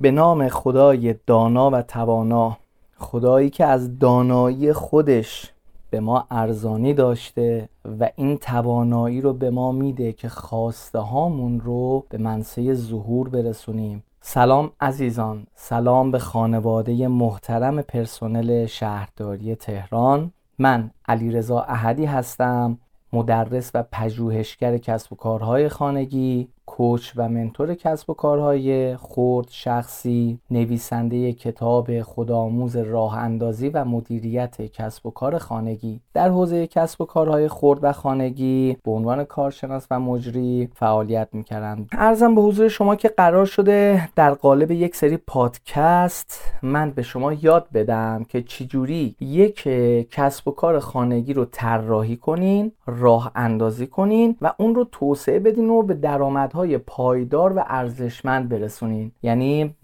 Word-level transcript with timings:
به 0.00 0.10
نام 0.10 0.48
خدای 0.48 1.14
دانا 1.26 1.70
و 1.70 1.82
توانا 1.82 2.56
خدایی 2.96 3.50
که 3.50 3.64
از 3.64 3.98
دانایی 3.98 4.72
خودش 4.72 5.52
به 5.90 6.00
ما 6.00 6.26
ارزانی 6.30 6.94
داشته 6.94 7.68
و 8.00 8.10
این 8.16 8.36
توانایی 8.36 9.20
رو 9.20 9.32
به 9.32 9.50
ما 9.50 9.72
میده 9.72 10.12
که 10.12 10.28
خواسته 10.28 10.98
هامون 10.98 11.60
رو 11.60 12.04
به 12.08 12.18
منصه 12.18 12.74
ظهور 12.74 13.28
برسونیم. 13.28 14.04
سلام 14.20 14.70
عزیزان 14.80 15.46
سلام 15.54 16.10
به 16.10 16.18
خانواده 16.18 17.08
محترم 17.08 17.82
پرسنل 17.82 18.66
شهرداری 18.66 19.54
تهران. 19.54 20.32
من 20.58 20.90
علیرضا 21.08 21.60
احدی 21.60 22.04
هستم 22.04 22.78
مدرس 23.12 23.70
و 23.74 23.84
پژوهشگر 23.92 24.78
کسب 24.78 25.12
و 25.12 25.16
کارهای 25.16 25.68
خانگی. 25.68 26.48
کوچ 26.78 27.12
و 27.16 27.28
منتور 27.28 27.74
کسب 27.74 28.10
و 28.10 28.14
کارهای 28.14 28.96
خرد 28.96 29.46
شخصی 29.50 30.38
نویسنده 30.50 31.32
کتاب 31.32 32.02
خودآموز 32.02 32.76
راه 32.76 33.18
اندازی 33.18 33.68
و 33.68 33.84
مدیریت 33.84 34.62
کسب 34.62 35.06
و 35.06 35.10
کار 35.10 35.38
خانگی. 35.38 36.00
در 36.14 36.28
حوزه 36.28 36.66
کسب 36.66 37.00
و 37.00 37.04
کارهای 37.04 37.48
خرد 37.48 37.78
و 37.82 37.92
خانگی 37.92 38.76
به 38.84 38.90
عنوان 38.90 39.24
کارشناس 39.24 39.86
و 39.90 40.00
مجری 40.00 40.68
فعالیت 40.74 41.28
می‌کردم. 41.32 41.86
ارزم 41.92 42.34
به 42.34 42.40
حضور 42.40 42.68
شما 42.68 42.96
که 42.96 43.08
قرار 43.08 43.46
شده 43.46 44.08
در 44.16 44.34
قالب 44.34 44.70
یک 44.70 44.96
سری 44.96 45.16
پادکست 45.16 46.42
من 46.62 46.90
به 46.90 47.02
شما 47.02 47.32
یاد 47.32 47.66
بدم 47.74 48.24
که 48.28 48.42
چجوری 48.42 49.16
یک 49.20 49.62
کسب 50.10 50.48
و 50.48 50.50
کار 50.50 50.78
خانگی 50.78 51.32
رو 51.32 51.44
طراحی 51.44 52.16
کنین 52.16 52.72
راه 52.86 53.32
اندازی 53.34 53.86
کنین 53.86 54.36
و 54.40 54.52
اون 54.58 54.74
رو 54.74 54.84
توسعه 54.92 55.38
بدین 55.38 55.70
و 55.70 55.82
به 55.82 55.94
درآمد 55.94 56.52
های 56.68 56.78
پایدار 56.78 57.58
و 57.58 57.64
ارزشمند 57.66 58.48
برسونین. 58.48 59.12
یعنی 59.22 59.74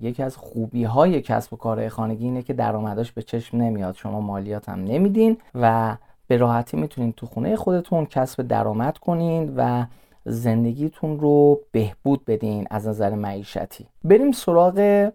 یکی 0.00 0.22
از 0.22 0.36
خوبی 0.36 0.84
های 0.84 1.20
کسب 1.20 1.52
و 1.52 1.56
کارهای 1.56 1.88
خانگی 1.88 2.24
اینه 2.24 2.42
که 2.42 2.52
درآمداش 2.52 3.12
به 3.12 3.22
چشم 3.22 3.56
نمیاد. 3.56 3.94
شما 3.94 4.20
مالیات 4.20 4.68
هم 4.68 4.84
نمیدین 4.84 5.36
و 5.54 5.96
به 6.26 6.36
راحتی 6.36 6.76
می‌تونین 6.76 7.12
تو 7.12 7.26
خونه 7.26 7.56
خودتون 7.56 8.06
کسب 8.06 8.42
درآمد 8.42 8.98
کنین 8.98 9.52
و 9.56 9.84
زندگیتون 10.24 11.20
رو 11.20 11.60
بهبود 11.72 12.24
بدین 12.24 12.66
از 12.70 12.88
نظر 12.88 13.14
معیشتی. 13.14 13.86
بریم 14.04 14.32
سراغ 14.32 15.10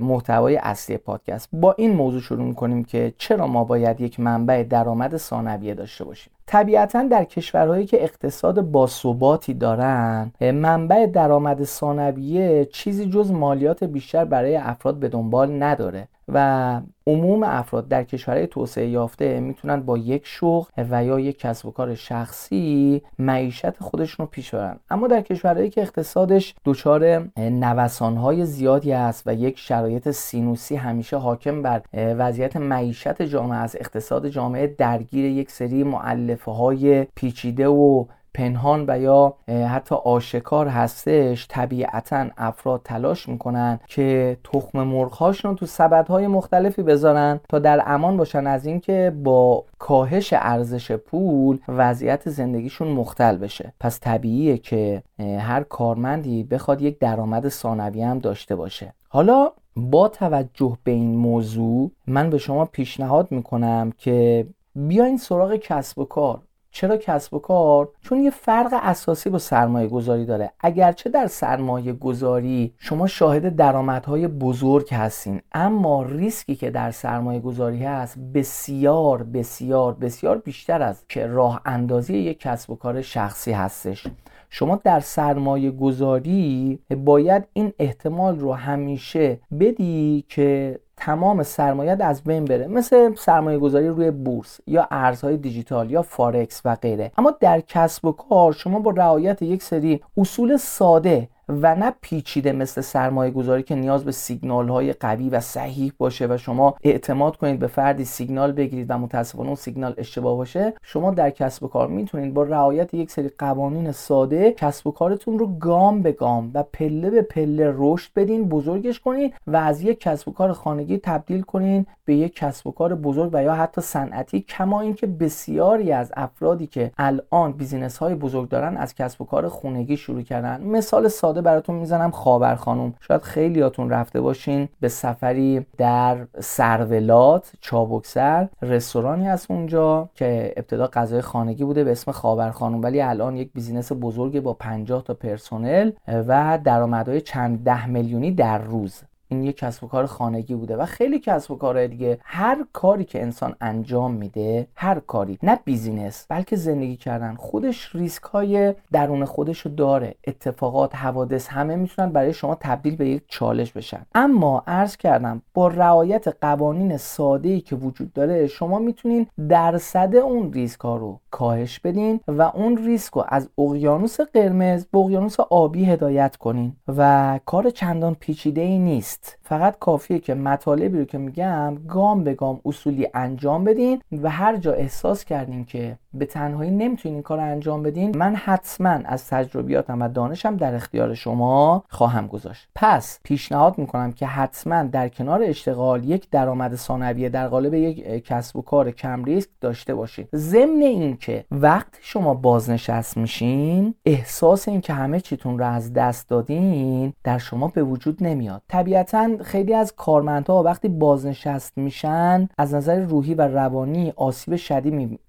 محتوای 0.00 0.56
اصلی 0.56 0.96
پادکست. 0.96 1.48
با 1.52 1.74
این 1.78 1.96
موضوع 1.96 2.20
شروع 2.20 2.44
می‌کنیم 2.44 2.84
که 2.84 3.12
چرا 3.18 3.46
ما 3.46 3.64
باید 3.64 4.00
یک 4.00 4.20
منبع 4.20 4.62
درآمد 4.62 5.16
ثانویه 5.16 5.74
داشته 5.74 6.04
باشیم. 6.04 6.32
طبیعتا 6.46 7.02
در 7.02 7.24
کشورهایی 7.24 7.86
که 7.86 8.02
اقتصاد 8.02 8.60
باثباتی 8.60 9.54
دارن 9.54 10.32
منبع 10.40 11.06
درآمد 11.06 11.64
ثانویه 11.64 12.64
چیزی 12.64 13.06
جز 13.10 13.30
مالیات 13.30 13.84
بیشتر 13.84 14.24
برای 14.24 14.56
افراد 14.56 14.96
به 14.96 15.08
دنبال 15.08 15.62
نداره. 15.62 16.08
و 16.34 16.80
عموم 17.06 17.42
افراد 17.42 17.88
در 17.88 18.04
کشورهای 18.04 18.46
توسعه 18.46 18.88
یافته 18.88 19.40
می‌تونن 19.40 19.80
با 19.80 19.98
یک 19.98 20.22
شغل 20.24 20.70
و 20.90 21.04
یا 21.04 21.20
یک 21.20 21.38
کسب 21.38 21.66
و 21.66 21.70
کار 21.70 21.94
شخصی 21.94 23.02
معیشت 23.18 23.82
خودشون 23.82 24.26
رو 24.26 24.30
پیش 24.30 24.54
برن. 24.54 24.76
اما 24.90 25.08
در 25.08 25.20
کشورهایی 25.20 25.70
که 25.70 25.82
اقتصادش 25.82 26.54
دچار 26.64 27.28
نوسانهای 27.36 28.46
زیادی 28.46 28.92
است 28.92 29.22
و 29.26 29.34
یک 29.34 29.58
شرایط 29.58 30.10
سینوسی 30.10 30.76
همیشه 30.76 31.16
حاکم 31.16 31.62
بر 31.62 31.82
وضعیت 31.94 32.56
معیشت 32.56 33.22
جامعه 33.22 33.58
از 33.58 33.76
اقتصاد 33.80 34.28
جامعه 34.28 34.66
درگیر 34.66 35.24
یک 35.24 35.50
سری 35.50 35.84
معلفه 35.84 36.50
های 36.50 37.04
پیچیده 37.04 37.68
و 37.68 38.04
پنهان 38.34 38.84
و 38.88 39.00
یا 39.00 39.34
حتی 39.48 39.94
آشکار 39.94 40.68
هستش 40.68 41.46
طبیعتا 41.48 42.26
افراد 42.36 42.80
تلاش 42.84 43.28
می‌کنن 43.28 43.80
که 43.86 44.36
تخم 44.44 44.82
مرغهاشون 44.82 45.56
تو 45.56 45.66
سبدهای 45.66 46.26
مختلفی 46.26 46.82
بذارن 46.82 47.40
تا 47.48 47.58
در 47.58 47.82
امان 47.86 48.16
باشن 48.16 48.46
از 48.46 48.66
اینکه 48.66 49.12
با 49.24 49.64
کاهش 49.78 50.32
ارزش 50.32 50.92
پول 50.92 51.58
وضعیت 51.68 52.30
زندگیشون 52.30 52.88
مختل 52.88 53.36
بشه. 53.36 53.72
پس 53.80 54.00
طبیعیه 54.00 54.58
که 54.58 55.02
هر 55.18 55.62
کارمندی 55.62 56.44
بخواد 56.44 56.82
یک 56.82 56.98
درآمد 56.98 57.48
ثانویه 57.48 58.06
هم 58.06 58.18
داشته 58.18 58.56
باشه. 58.56 58.94
حالا 59.08 59.52
با 59.76 60.08
توجه 60.08 60.76
به 60.84 60.90
این 60.90 61.16
موضوع 61.16 61.90
من 62.06 62.30
به 62.30 62.38
شما 62.38 62.64
پیشنهاد 62.64 63.32
می‌کنم 63.32 63.92
که 63.98 64.46
بیاین 64.74 65.16
سراغ 65.16 65.56
کسب 65.56 65.98
و 65.98 66.04
کار. 66.04 66.40
چرا 66.70 66.96
کسب 66.96 67.34
و 67.34 67.38
کار؟ 67.38 67.88
چون 68.02 68.20
یه 68.20 68.30
فرق 68.30 68.70
اساسی 68.82 69.30
با 69.30 69.38
سرمایه 69.38 69.88
گذاری 69.88 70.26
داره. 70.26 70.52
اگرچه 70.60 71.10
در 71.10 71.26
سرمایه 71.26 71.92
گذاری 71.92 72.74
شما 72.78 73.06
شاهد 73.06 73.56
درآمدهای 73.56 74.28
بزرگ 74.28 74.94
هستین 74.94 75.40
اما 75.52 76.02
ریسکی 76.02 76.56
که 76.56 76.70
در 76.70 76.90
سرمایه 76.90 77.40
گذاری 77.40 77.84
هست 77.84 78.18
بسیار 78.34 79.22
بسیار 79.22 79.94
بسیار 79.94 80.38
بیشتر 80.38 80.82
از 80.82 81.04
که 81.08 81.26
راه 81.26 81.60
اندازی 81.64 82.18
یک 82.18 82.40
کسب 82.40 82.70
و 82.70 82.76
کار 82.76 83.02
شخصی 83.02 83.52
هستش. 83.52 84.06
شما 84.50 84.80
در 84.84 85.00
سرمایه 85.00 85.70
گذاری 85.70 86.78
باید 87.04 87.44
این 87.52 87.72
احتمال 87.78 88.38
رو 88.38 88.52
همیشه 88.52 89.38
بدی 89.60 90.24
که 90.28 90.78
تمام 90.96 91.42
سرمایت 91.42 92.00
از 92.00 92.24
بین 92.24 92.44
بره 92.44 92.66
مثل 92.66 93.14
سرمایه 93.14 93.58
گذاری 93.58 93.88
روی 93.88 94.10
بورس 94.10 94.60
یا 94.66 94.88
ارزهای 94.90 95.36
دیجیتال 95.36 95.90
یا 95.90 96.02
فارکس 96.02 96.62
و 96.64 96.74
غیره. 96.74 97.12
اما 97.18 97.34
در 97.40 97.60
کسب 97.60 98.04
و 98.04 98.12
کار 98.12 98.52
شما 98.52 98.78
با 98.78 98.90
رعایت 98.90 99.42
یک 99.42 99.62
سری 99.62 100.00
اصول 100.16 100.56
ساده 100.56 101.28
و 101.62 101.74
نه 101.74 101.92
پیچیده 102.00 102.52
مثل 102.52 102.80
سرمایه 102.80 103.30
گذاری 103.30 103.62
که 103.62 103.74
نیاز 103.74 104.04
به 104.04 104.12
سیگنال 104.12 104.68
های 104.68 104.92
قوی 104.92 105.28
و 105.28 105.40
صحیح 105.40 105.92
باشه 105.98 106.26
و 106.26 106.36
شما 106.36 106.74
اعتماد 106.82 107.36
کنید 107.36 107.58
به 107.58 107.66
فردی 107.66 108.04
سیگنال 108.04 108.52
بگیرید 108.52 108.86
و 108.90 108.98
متاسفانه 108.98 109.46
اون 109.46 109.56
سیگنال 109.56 109.94
اشتباه 109.98 110.36
باشه 110.36 110.74
شما 110.82 111.10
در 111.10 111.30
کسب 111.30 111.62
و 111.62 111.68
کار 111.68 111.88
می‌تونید 111.88 112.34
با 112.34 112.42
رعایت 112.42 112.94
یک 112.94 113.10
سری 113.10 113.30
قوانین 113.38 113.92
ساده 113.92 114.52
کسب 114.52 114.86
و 114.86 114.90
کارتون 114.90 115.38
رو 115.38 115.46
گام 115.46 116.02
به 116.02 116.12
گام 116.12 116.50
و 116.54 116.62
پله 116.62 117.10
به 117.10 117.22
پله 117.22 117.74
رشد 117.76 118.10
بدین 118.16 118.48
بزرگش 118.48 119.00
کنید 119.00 119.34
و 119.46 119.56
از 119.56 119.82
یک 119.82 120.00
کسب 120.00 120.28
و 120.28 120.32
کار 120.32 120.52
خانگی 120.52 120.98
تبدیل 120.98 121.42
کنین 121.42 121.86
به 122.04 122.14
یک 122.14 122.34
کسب 122.34 122.66
و 122.66 122.70
کار 122.70 122.94
بزرگ 122.94 123.30
و 123.32 123.42
یا 123.42 123.54
حتی 123.54 123.80
صنعتی 123.80 124.40
کما 124.40 124.80
اینکه 124.80 125.06
بسیاری 125.06 125.92
از 125.92 126.12
افرادی 126.16 126.66
که 126.66 126.90
الان 126.98 127.52
business 127.52 127.96
های 127.98 128.14
بزرگ 128.14 128.48
دارن 128.48 128.76
از 128.76 128.94
کسب 128.94 129.22
و 129.22 129.24
کار 129.24 129.48
خونگی 129.48 129.96
شروع 129.96 130.22
کردن. 130.22 130.62
مثال 130.62 131.08
ساده 131.08 131.39
براتون 131.40 131.74
می‌زنم 131.74 132.10
خاور 132.10 132.54
خانم. 132.54 132.94
شاید 133.00 133.22
خیلیاتون 133.22 133.90
رفته 133.90 134.20
باشین 134.20 134.68
به 134.80 134.88
سفری 134.88 135.66
در 135.78 136.26
سرولات 136.40 137.52
چابکسر. 137.60 138.48
رستورانی 138.62 139.26
هست 139.26 139.50
اونجا 139.50 140.08
که 140.14 140.54
ابتدا 140.56 140.86
غذای 140.86 141.20
خانگی 141.20 141.64
بوده 141.64 141.84
به 141.84 141.92
اسم 141.92 142.12
خاور 142.12 142.50
خانم 142.50 142.82
ولی 142.82 143.00
الان 143.00 143.36
یک 143.36 143.52
business 143.52 143.92
بزرگ 144.00 144.40
با 144.40 144.52
50 144.52 145.02
تا 145.02 145.14
پرسنل 145.14 145.90
و 146.08 146.58
درآمدهای 146.64 147.20
چند 147.20 147.64
ده 147.64 147.86
میلیونی 147.86 148.32
در 148.32 148.58
روز. 148.58 149.02
این 149.30 149.42
یک 149.42 149.56
کسب 149.56 149.84
و 149.84 149.88
کار 149.88 150.06
خانگی 150.06 150.54
بوده 150.54 150.76
و 150.76 150.86
خیلی 150.86 151.18
کسب 151.18 151.50
و 151.50 151.56
کارهای 151.56 151.88
دیگه. 151.88 152.18
هر 152.24 152.64
کاری 152.72 153.04
که 153.04 153.22
انسان 153.22 153.54
انجام 153.60 154.12
میده 154.12 154.66
هر 154.74 155.00
کاری 155.00 155.38
نه 155.42 155.58
business 155.64 156.26
بلکه 156.28 156.56
زندگی 156.56 156.96
کردن. 156.96 157.34
خودش 157.34 157.94
ریسک 157.94 158.22
های 158.22 158.74
درون 158.92 159.24
خودش 159.24 159.60
رو 159.60 159.70
داره. 159.74 160.14
اتفاقات 160.26 160.94
حوادث 160.94 161.48
همه 161.48 161.76
می‌تونن 161.76 162.12
برای 162.12 162.32
شما 162.32 162.54
تبدیل 162.60 162.96
به 162.96 163.08
یک 163.08 163.22
چالش 163.28 163.72
بشن. 163.72 164.06
اما 164.14 164.62
عرض 164.66 164.96
کردم 164.96 165.42
با 165.54 165.68
رعایت 165.68 166.28
قوانین 166.40 166.96
ساده 166.96 167.48
ای 167.48 167.60
که 167.60 167.76
وجود 167.76 168.12
داره 168.12 168.46
شما 168.46 168.78
می‌تونین 168.78 169.26
درصد 169.48 170.16
اون 170.16 170.52
ریسک 170.52 170.80
ها 170.80 170.96
رو 170.96 171.20
کاهش 171.30 171.78
بدین 171.78 172.20
و 172.28 172.42
اون 172.42 172.76
ریسک 172.76 173.12
رو 173.12 173.24
از 173.28 173.48
اقیانوس 173.58 174.20
قرمز 174.20 174.86
به 174.86 174.98
اقیانوس 174.98 175.40
آبی 175.40 175.84
هدایت 175.84 176.36
کنین. 176.36 176.76
و 176.88 177.40
کار 177.46 177.70
چندان 177.70 178.14
پیچیده 178.14 178.60
ای 178.60 178.78
نیست. 178.78 179.19
فقط 179.42 179.78
کافیه 179.78 180.18
که 180.18 180.34
مطالبی 180.34 180.98
رو 180.98 181.04
که 181.04 181.18
میگم 181.18 181.74
گام 181.88 182.24
به 182.24 182.34
گام 182.34 182.60
اصولی 182.64 183.08
انجام 183.14 183.64
بدین 183.64 184.02
و 184.22 184.30
هر 184.30 184.56
جا 184.56 184.72
احساس 184.72 185.24
کردین 185.24 185.64
که 185.64 185.98
به 186.14 186.26
تنهایی 186.26 186.70
نمی‌تونین 186.70 187.14
این 187.14 187.22
کار 187.22 187.40
انجام 187.40 187.82
بدین 187.82 188.18
من 188.18 188.34
حتما 188.34 188.90
از 188.90 189.28
تجربیاتم 189.28 190.02
و 190.02 190.08
دانشم 190.08 190.56
در 190.56 190.74
اختیار 190.74 191.14
شما 191.14 191.84
خواهم 191.88 192.26
گذاشت. 192.26 192.68
پس 192.74 193.20
پیشنهاد 193.24 193.78
می‌کنم 193.78 194.12
که 194.12 194.26
حتما 194.26 194.82
در 194.82 195.08
کنار 195.08 195.42
اشتغال 195.42 196.04
یک 196.04 196.30
درآمد 196.30 196.74
ثانویه 196.74 197.28
در 197.28 197.48
قالب 197.48 197.74
یک 197.74 198.24
کسب 198.24 198.56
و 198.56 198.62
کار 198.62 198.90
کم 198.90 199.24
ریسک 199.24 199.48
داشته 199.60 199.94
باشید 199.94 200.28
ضمن 200.34 200.82
اینکه 200.82 201.44
وقت 201.50 201.98
شما 202.00 202.34
بازنشست 202.34 203.16
میشین 203.16 203.94
احساس 204.06 204.68
این 204.68 204.80
که 204.80 204.92
همه 204.92 205.20
چیتون 205.20 205.58
رو 205.58 205.64
از 205.64 205.92
دست 205.92 206.28
دادین 206.28 207.12
در 207.24 207.38
شما 207.38 207.68
به 207.68 207.82
وجود 207.82 208.24
نمیاد. 208.24 208.62
طبیعتا 208.68 209.30
خیلی 209.42 209.74
از 209.74 209.94
کارمندها 209.96 210.62
وقتی 210.62 210.88
بازنشست 210.88 211.78
میشن 211.78 212.48
از 212.58 212.74
نظر 212.74 213.00
روحی 213.00 213.34
و 213.34 213.42
روانی 213.42 214.12
آسیب 214.16 214.56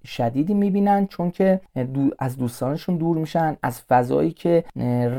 شدیدی 0.04 0.54
می 0.54 0.71
می‌بینن 0.72 1.06
چون 1.06 1.30
که 1.30 1.60
از 2.18 2.36
دوستانشون 2.36 2.96
دور 2.96 3.16
میشن 3.16 3.56
از 3.62 3.80
فضایی 3.80 4.30
که 4.30 4.64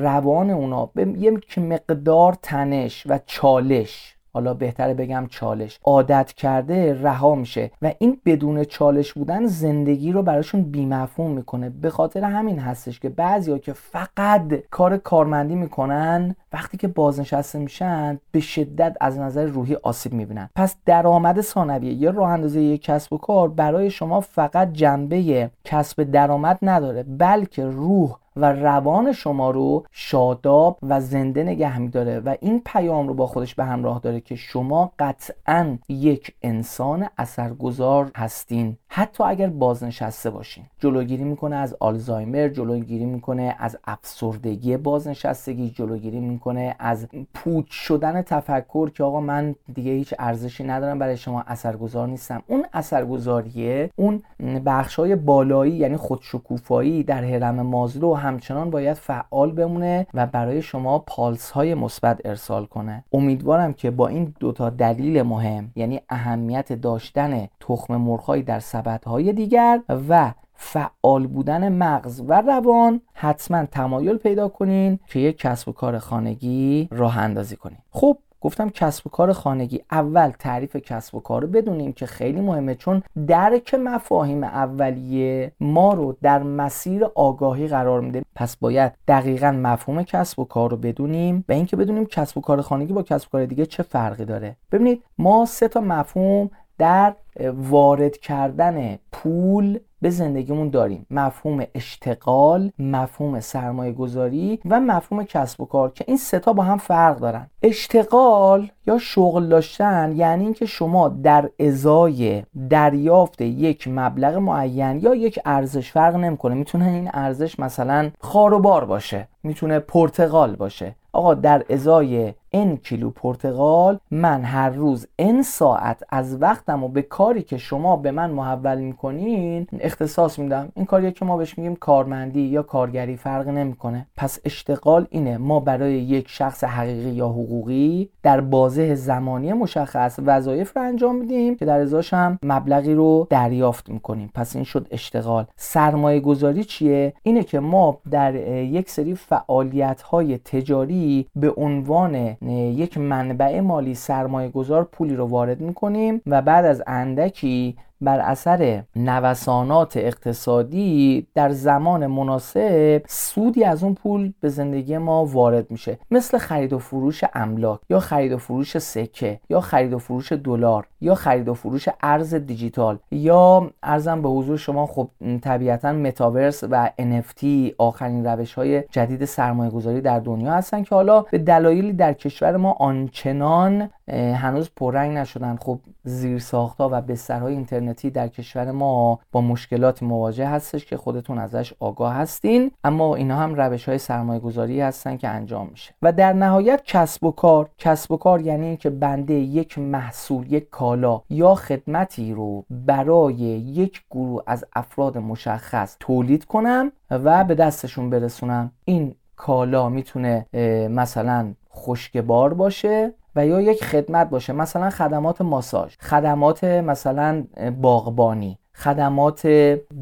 روان 0.01 0.49
اونا. 0.49 0.85
به 0.85 1.07
یک 1.17 1.57
مقدار 1.57 2.37
تنش 2.41 3.03
و 3.09 3.19
چالش. 3.25 4.15
حالا 4.33 4.53
بهتره 4.53 4.93
بگم 4.93 5.27
چالش. 5.29 5.79
عادت 5.83 6.33
کرده 6.33 7.01
رها 7.01 7.35
میشه 7.35 7.71
و 7.81 7.93
این 7.99 8.21
بدون 8.25 8.63
چالش 8.63 9.13
بودن 9.13 9.45
زندگی 9.45 10.11
رو 10.11 10.23
براشون 10.23 10.61
بیمفهوم 10.63 11.31
می‌کنه. 11.31 11.69
به 11.69 11.89
خاطر 11.89 12.23
همین 12.23 12.59
هستش 12.59 12.99
که 12.99 13.09
بعضیا 13.09 13.57
که 13.57 13.73
فقط 13.73 14.53
کار 14.71 14.97
کارمندی 14.97 15.55
می‌کنن 15.55 16.35
وقتی 16.53 16.77
که 16.77 16.87
بازنشسته 16.87 17.59
میشن 17.59 18.19
به 18.31 18.39
شدت 18.39 18.97
از 19.01 19.19
نظر 19.19 19.45
روحی 19.45 19.75
آسیب 19.75 20.13
می‌بینن. 20.13 20.49
پس 20.55 20.75
درآمد 20.85 21.41
ثانویه 21.41 21.93
یا 21.93 22.11
راه 22.11 22.29
اندازی 22.29 22.61
یک 22.61 22.83
کسب 22.83 23.13
و 23.13 23.17
کار 23.17 23.49
برای 23.49 23.89
شما 23.89 24.19
فقط 24.19 24.73
جنبه 24.73 25.51
کسب 25.63 26.03
درآمد 26.03 26.59
نداره 26.61 27.03
بلکه 27.03 27.65
روح 27.65 28.15
و 28.35 28.51
روان 28.53 29.11
شما 29.11 29.51
رو 29.51 29.83
شاداب 29.91 30.77
و 30.81 31.01
زنده 31.01 31.43
نگه 31.43 31.79
میداره 31.79 32.19
و 32.19 32.35
این 32.41 32.61
پیام 32.65 33.07
رو 33.07 33.13
با 33.13 33.27
خودش 33.27 33.55
به 33.55 33.63
همراه 33.63 33.99
داره 33.99 34.21
که 34.21 34.35
شما 34.35 34.91
قطعا 34.99 35.77
یک 35.89 36.35
انسان 36.41 37.07
اثرگذار 37.17 38.11
هستین. 38.15 38.77
حتی 38.87 39.23
اگر 39.23 39.47
بازنشسته 39.47 40.29
باشین. 40.29 40.63
جلوگیری 40.79 41.23
می‌کنه 41.23 41.55
از 41.55 41.75
آلزایمر 41.79 42.47
جلوگیری 42.47 43.05
می‌کنه 43.05 43.55
از 43.59 43.77
افسردگی 43.87 44.77
بازنشستگی 44.77 45.69
جلوگیری 45.69 46.19
می‌کنه 46.19 46.75
از 46.79 47.07
پوچ 47.33 47.65
شدن 47.69 48.21
تفکر 48.21 48.89
که 48.89 49.03
آقا 49.03 49.19
من 49.19 49.55
دیگه 49.73 49.91
هیچ 49.91 50.13
ارزشی 50.19 50.63
ندارم 50.63 50.99
برای 50.99 51.17
شما 51.17 51.43
اثرگذار 51.47 52.07
نیستم. 52.07 52.43
اون 52.47 52.65
اثرگذاریه 52.73 53.89
اون 53.95 54.21
بخشای 54.65 55.15
بالایی 55.15 55.73
یعنی 55.73 55.97
خودشکوفایی 55.97 57.03
در 57.03 57.23
هرم 57.23 57.61
مازلو 57.61 58.13
همچنان 58.23 58.69
باید 58.69 58.97
فعال 58.97 59.51
بمونه 59.51 60.07
و 60.13 60.25
برای 60.25 60.61
شما 60.61 60.99
پالس 60.99 61.51
های 61.51 61.73
مثبت 61.73 62.21
ارسال 62.25 62.65
کنه. 62.65 63.03
امیدوارم 63.13 63.73
که 63.73 63.91
با 63.91 64.07
این 64.07 64.35
دوتا 64.39 64.69
دلیل 64.69 65.21
مهم 65.21 65.71
یعنی 65.75 66.01
اهمیت 66.09 66.73
داشتن 66.73 67.47
تخم 67.59 67.95
مرغهایی 67.95 68.43
در 68.43 68.61
های 69.05 69.33
دیگر 69.33 69.81
و 70.09 70.33
فعال 70.53 71.27
بودن 71.27 71.69
مغز 71.69 72.21
و 72.27 72.41
روان 72.41 73.01
حتما 73.13 73.65
تمایل 73.65 74.17
پیدا 74.17 74.47
کنین 74.47 74.99
که 75.07 75.19
یک 75.19 75.37
کسب 75.37 75.69
و 75.69 75.71
کار 75.71 75.99
خانگی 75.99 76.87
راه 76.91 77.17
اندازی 77.17 77.55
کنین. 77.55 77.77
خب 77.91 78.17
گفتم 78.43 78.69
کسب 78.69 79.07
و 79.07 79.09
کار 79.09 79.33
خانگی 79.33 79.81
اول 79.91 80.29
تعریف 80.29 80.75
کسب 80.75 81.15
و 81.15 81.19
کار 81.19 81.41
رو 81.41 81.47
بدونیم 81.47 81.93
که 81.93 82.05
خیلی 82.05 82.41
مهمه 82.41 82.75
چون 82.75 83.03
درک 83.27 83.73
مفاهیم 83.75 84.43
اولیه 84.43 85.51
ما 85.59 85.93
رو 85.93 86.17
در 86.21 86.43
مسیر 86.43 87.05
آگاهی 87.15 87.67
قرار 87.67 88.01
میده. 88.01 88.23
پس 88.35 88.55
باید 88.57 88.93
دقیقا 89.07 89.51
مفهوم 89.51 90.03
کسب 90.03 90.39
و 90.39 90.45
کار 90.45 90.71
رو 90.71 90.77
بدونیم 90.77 91.45
و 91.49 91.51
اینکه 91.51 91.75
بدونیم 91.75 92.05
کسب 92.05 92.37
و 92.37 92.41
کار 92.41 92.61
خانگی 92.61 92.93
با 92.93 93.03
کسب 93.03 93.27
و 93.27 93.31
کار 93.31 93.45
دیگه 93.45 93.65
چه 93.65 93.83
فرقی 93.83 94.25
داره. 94.25 94.55
ببینید 94.71 95.03
ما 95.17 95.45
سه 95.45 95.67
تا 95.67 95.81
مفهوم 95.81 96.49
در 96.77 97.13
وارد 97.53 98.17
کردن 98.17 98.97
پول 99.11 99.79
به 100.01 100.09
زندگیمون 100.09 100.69
داریم. 100.69 101.05
مفهوم 101.11 101.63
اشتغال 101.75 102.71
مفهوم 102.79 103.39
سرمایه 103.39 103.91
گذاری 103.91 104.59
و 104.69 104.79
مفهوم 104.79 105.23
کسب 105.23 105.61
و 105.61 105.65
کار 105.65 105.91
که 105.91 106.05
این 106.07 106.17
ستا 106.17 106.53
با 106.53 106.63
هم 106.63 106.77
فرق 106.77 107.17
دارن. 107.17 107.49
اشتغال 107.61 108.71
یا 108.87 108.97
شغل 108.97 109.47
داشتن 109.47 110.13
یعنی 110.15 110.43
اینکه 110.43 110.65
شما 110.65 111.09
در 111.09 111.49
ازای 111.59 112.43
دریافت 112.69 113.41
یک 113.41 113.87
مبلغ 113.87 114.35
معین 114.35 114.99
یا 114.99 115.15
یک 115.15 115.39
ارزش 115.45 115.91
فرق 115.91 116.15
نمی‌کنه. 116.15 116.55
می‌تونه 116.55 116.87
این 116.87 117.09
ارزش 117.13 117.59
مثلا 117.59 118.11
خاروبار 118.19 118.85
باشه. 118.85 119.27
می‌تونه 119.43 119.79
پرتغال 119.79 120.55
باشه. 120.55 120.95
آقا 121.11 121.33
در 121.33 121.63
ازای 121.69 122.33
این 122.55 122.77
کیلو 122.77 123.09
پرتغال 123.09 123.99
من 124.11 124.43
هر 124.43 124.69
روز 124.69 125.07
این 125.15 125.41
ساعت 125.41 126.03
از 126.09 126.41
وقتم 126.41 126.83
و 126.83 126.87
به 126.87 127.01
کاری 127.01 127.41
که 127.41 127.57
شما 127.57 127.97
به 127.97 128.11
من 128.11 128.31
محول 128.31 128.79
می‌کنین 128.79 129.67
اختصاص 129.79 130.39
میدم. 130.39 130.69
این 130.75 130.85
کاریه 130.85 131.11
که 131.11 131.25
ما 131.25 131.37
بهش 131.37 131.57
میگیم 131.57 131.75
کارمندی 131.75 132.41
یا 132.41 132.63
کارگری 132.63 133.15
فرق 133.15 133.47
نمی‌کنه. 133.47 134.07
پس 134.17 134.39
اشتغال 134.45 135.07
اینه. 135.09 135.37
ما 135.37 135.59
برای 135.59 135.93
یک 135.93 136.25
شخص 136.27 136.63
حقیقی 136.63 137.09
یا 137.09 137.27
حقوقی 137.27 138.09
در 138.23 138.41
بازه 138.41 138.95
زمانی 138.95 139.53
مشخص 139.53 140.19
وظایف 140.25 140.77
رو 140.77 140.83
انجام 140.83 141.15
میدیم 141.15 141.55
که 141.55 141.65
در 141.65 141.79
ازاش 141.79 142.13
هم 142.13 142.39
مبلغی 142.43 142.93
رو 142.93 143.27
دریافت 143.29 143.89
می‌کنیم. 143.89 144.29
پس 144.33 144.55
این 144.55 144.65
شد 144.65 144.87
اشتغال. 144.91 145.45
سرمایه 145.55 146.19
گذاری 146.19 146.63
چیه؟ 146.63 147.13
اینه 147.23 147.43
که 147.43 147.59
ما 147.59 147.97
در 148.11 148.35
یک 148.63 148.89
سری 148.89 149.15
فعالیت 149.15 150.01
های 150.01 150.37
تجاری 150.37 151.27
به 151.35 151.53
عنوان 151.57 152.37
یک 152.51 152.97
منبع 152.97 153.59
مالی 153.59 153.95
سرمایه 153.95 154.49
گذار 154.49 154.83
پولی 154.83 155.15
رو 155.15 155.25
وارد 155.25 155.61
می‌کنیم 155.61 156.21
و 156.25 156.41
بعد 156.41 156.65
از 156.65 156.83
اندکی 156.87 157.77
بر 158.03 158.19
اثر 158.19 158.83
نوسانات 158.95 159.97
اقتصادی 159.97 161.27
در 161.33 161.49
زمان 161.49 162.07
مناسب 162.07 163.01
سودی 163.07 163.63
از 163.63 163.83
اون 163.83 163.93
پول 163.93 164.33
به 164.39 164.49
زندگی 164.49 164.97
ما 164.97 165.25
وارد 165.25 165.71
میشه. 165.71 165.97
مثل 166.11 166.37
خرید 166.37 166.73
و 166.73 166.79
فروش 166.79 167.23
املاک 167.33 167.79
یا 167.89 167.99
خرید 167.99 168.31
و 168.31 168.37
فروش 168.37 168.77
سکه 168.77 169.39
یا 169.49 169.61
خرید 169.61 169.93
و 169.93 169.99
فروش 169.99 170.31
دلار 170.31 170.87
یا 171.01 171.15
خرید 171.15 171.49
و 171.49 171.53
فروش 171.53 171.89
ارز 172.03 172.33
دیجیتال 172.33 172.97
یا 173.11 173.71
ارزم 173.83 174.21
به 174.21 174.29
حضور 174.29 174.57
شما 174.57 174.85
خب 174.85 175.09
طبیعتا 175.41 175.91
متاورس 175.91 176.63
و 176.63 176.89
NFT 176.99 177.45
آخرین 177.77 178.25
روش 178.25 178.53
های 178.53 178.83
جدید 178.91 179.25
سرمایه 179.25 179.71
گذاری 179.71 180.01
در 180.01 180.19
دنیا 180.19 180.51
هستن 180.51 180.83
که 180.83 180.95
حالا 180.95 181.21
به 181.21 181.37
دلایلی 181.37 181.93
در 181.93 182.13
کشور 182.13 182.57
ما 182.57 182.71
آنچنان 182.71 183.89
هنوز 184.11 184.69
پررنگ 184.75 185.17
نشدن. 185.17 185.57
خب 185.61 185.79
زیرساختها 186.03 186.89
و 186.91 187.01
بسترهای 187.01 187.53
اینترنتی 187.53 188.09
در 188.09 188.27
کشور 188.27 188.71
ما 188.71 189.19
با 189.31 189.41
مشکلاتی 189.41 190.05
مواجه 190.05 190.47
هستش 190.47 190.85
که 190.85 190.97
خودتون 190.97 191.37
ازش 191.37 191.73
آگاه 191.79 192.13
هستین. 192.13 192.71
اما 192.83 193.15
اینا 193.15 193.37
هم 193.37 193.55
روش 193.55 193.89
های 193.89 193.97
سرمایه 193.97 194.39
گذاری 194.39 194.81
هستن 194.81 195.17
که 195.17 195.27
انجام 195.27 195.67
میشه. 195.71 195.93
و 196.01 196.11
در 196.11 196.33
نهایت 196.33 196.81
کسب 196.85 197.23
و 197.23 197.31
کار. 197.31 197.69
کسب 197.77 198.11
و 198.11 198.17
کار 198.17 198.41
یعنی 198.41 198.77
که 198.77 198.89
بنده 198.89 199.33
یک 199.33 199.79
محصول 199.79 200.53
یک 200.53 200.69
کالا 200.69 201.21
یا 201.29 201.55
خدمتی 201.55 202.33
رو 202.33 202.65
برای 202.69 203.33
یک 203.33 204.03
گروه 204.11 204.43
از 204.47 204.65
افراد 204.75 205.17
مشخص 205.17 205.97
تولید 205.99 206.45
کنم 206.45 206.91
و 207.11 207.43
به 207.43 207.55
دستشون 207.55 208.09
برسونم. 208.09 208.71
این 208.85 209.15
کالا 209.35 209.89
می‌تونه 209.89 210.45
مثلا 210.89 211.53
خشکبار 211.75 212.53
باشه 212.53 213.13
و 213.35 213.45
یا 213.47 213.61
یک 213.61 213.83
خدمت 213.83 214.29
باشه. 214.29 214.53
مثلا 214.53 214.89
خدمات 214.89 215.41
ماساژ 215.41 215.95
خدمات 215.99 216.63
مثلا 216.63 217.43
باغبانی 217.81 218.59
خدمات 218.75 219.47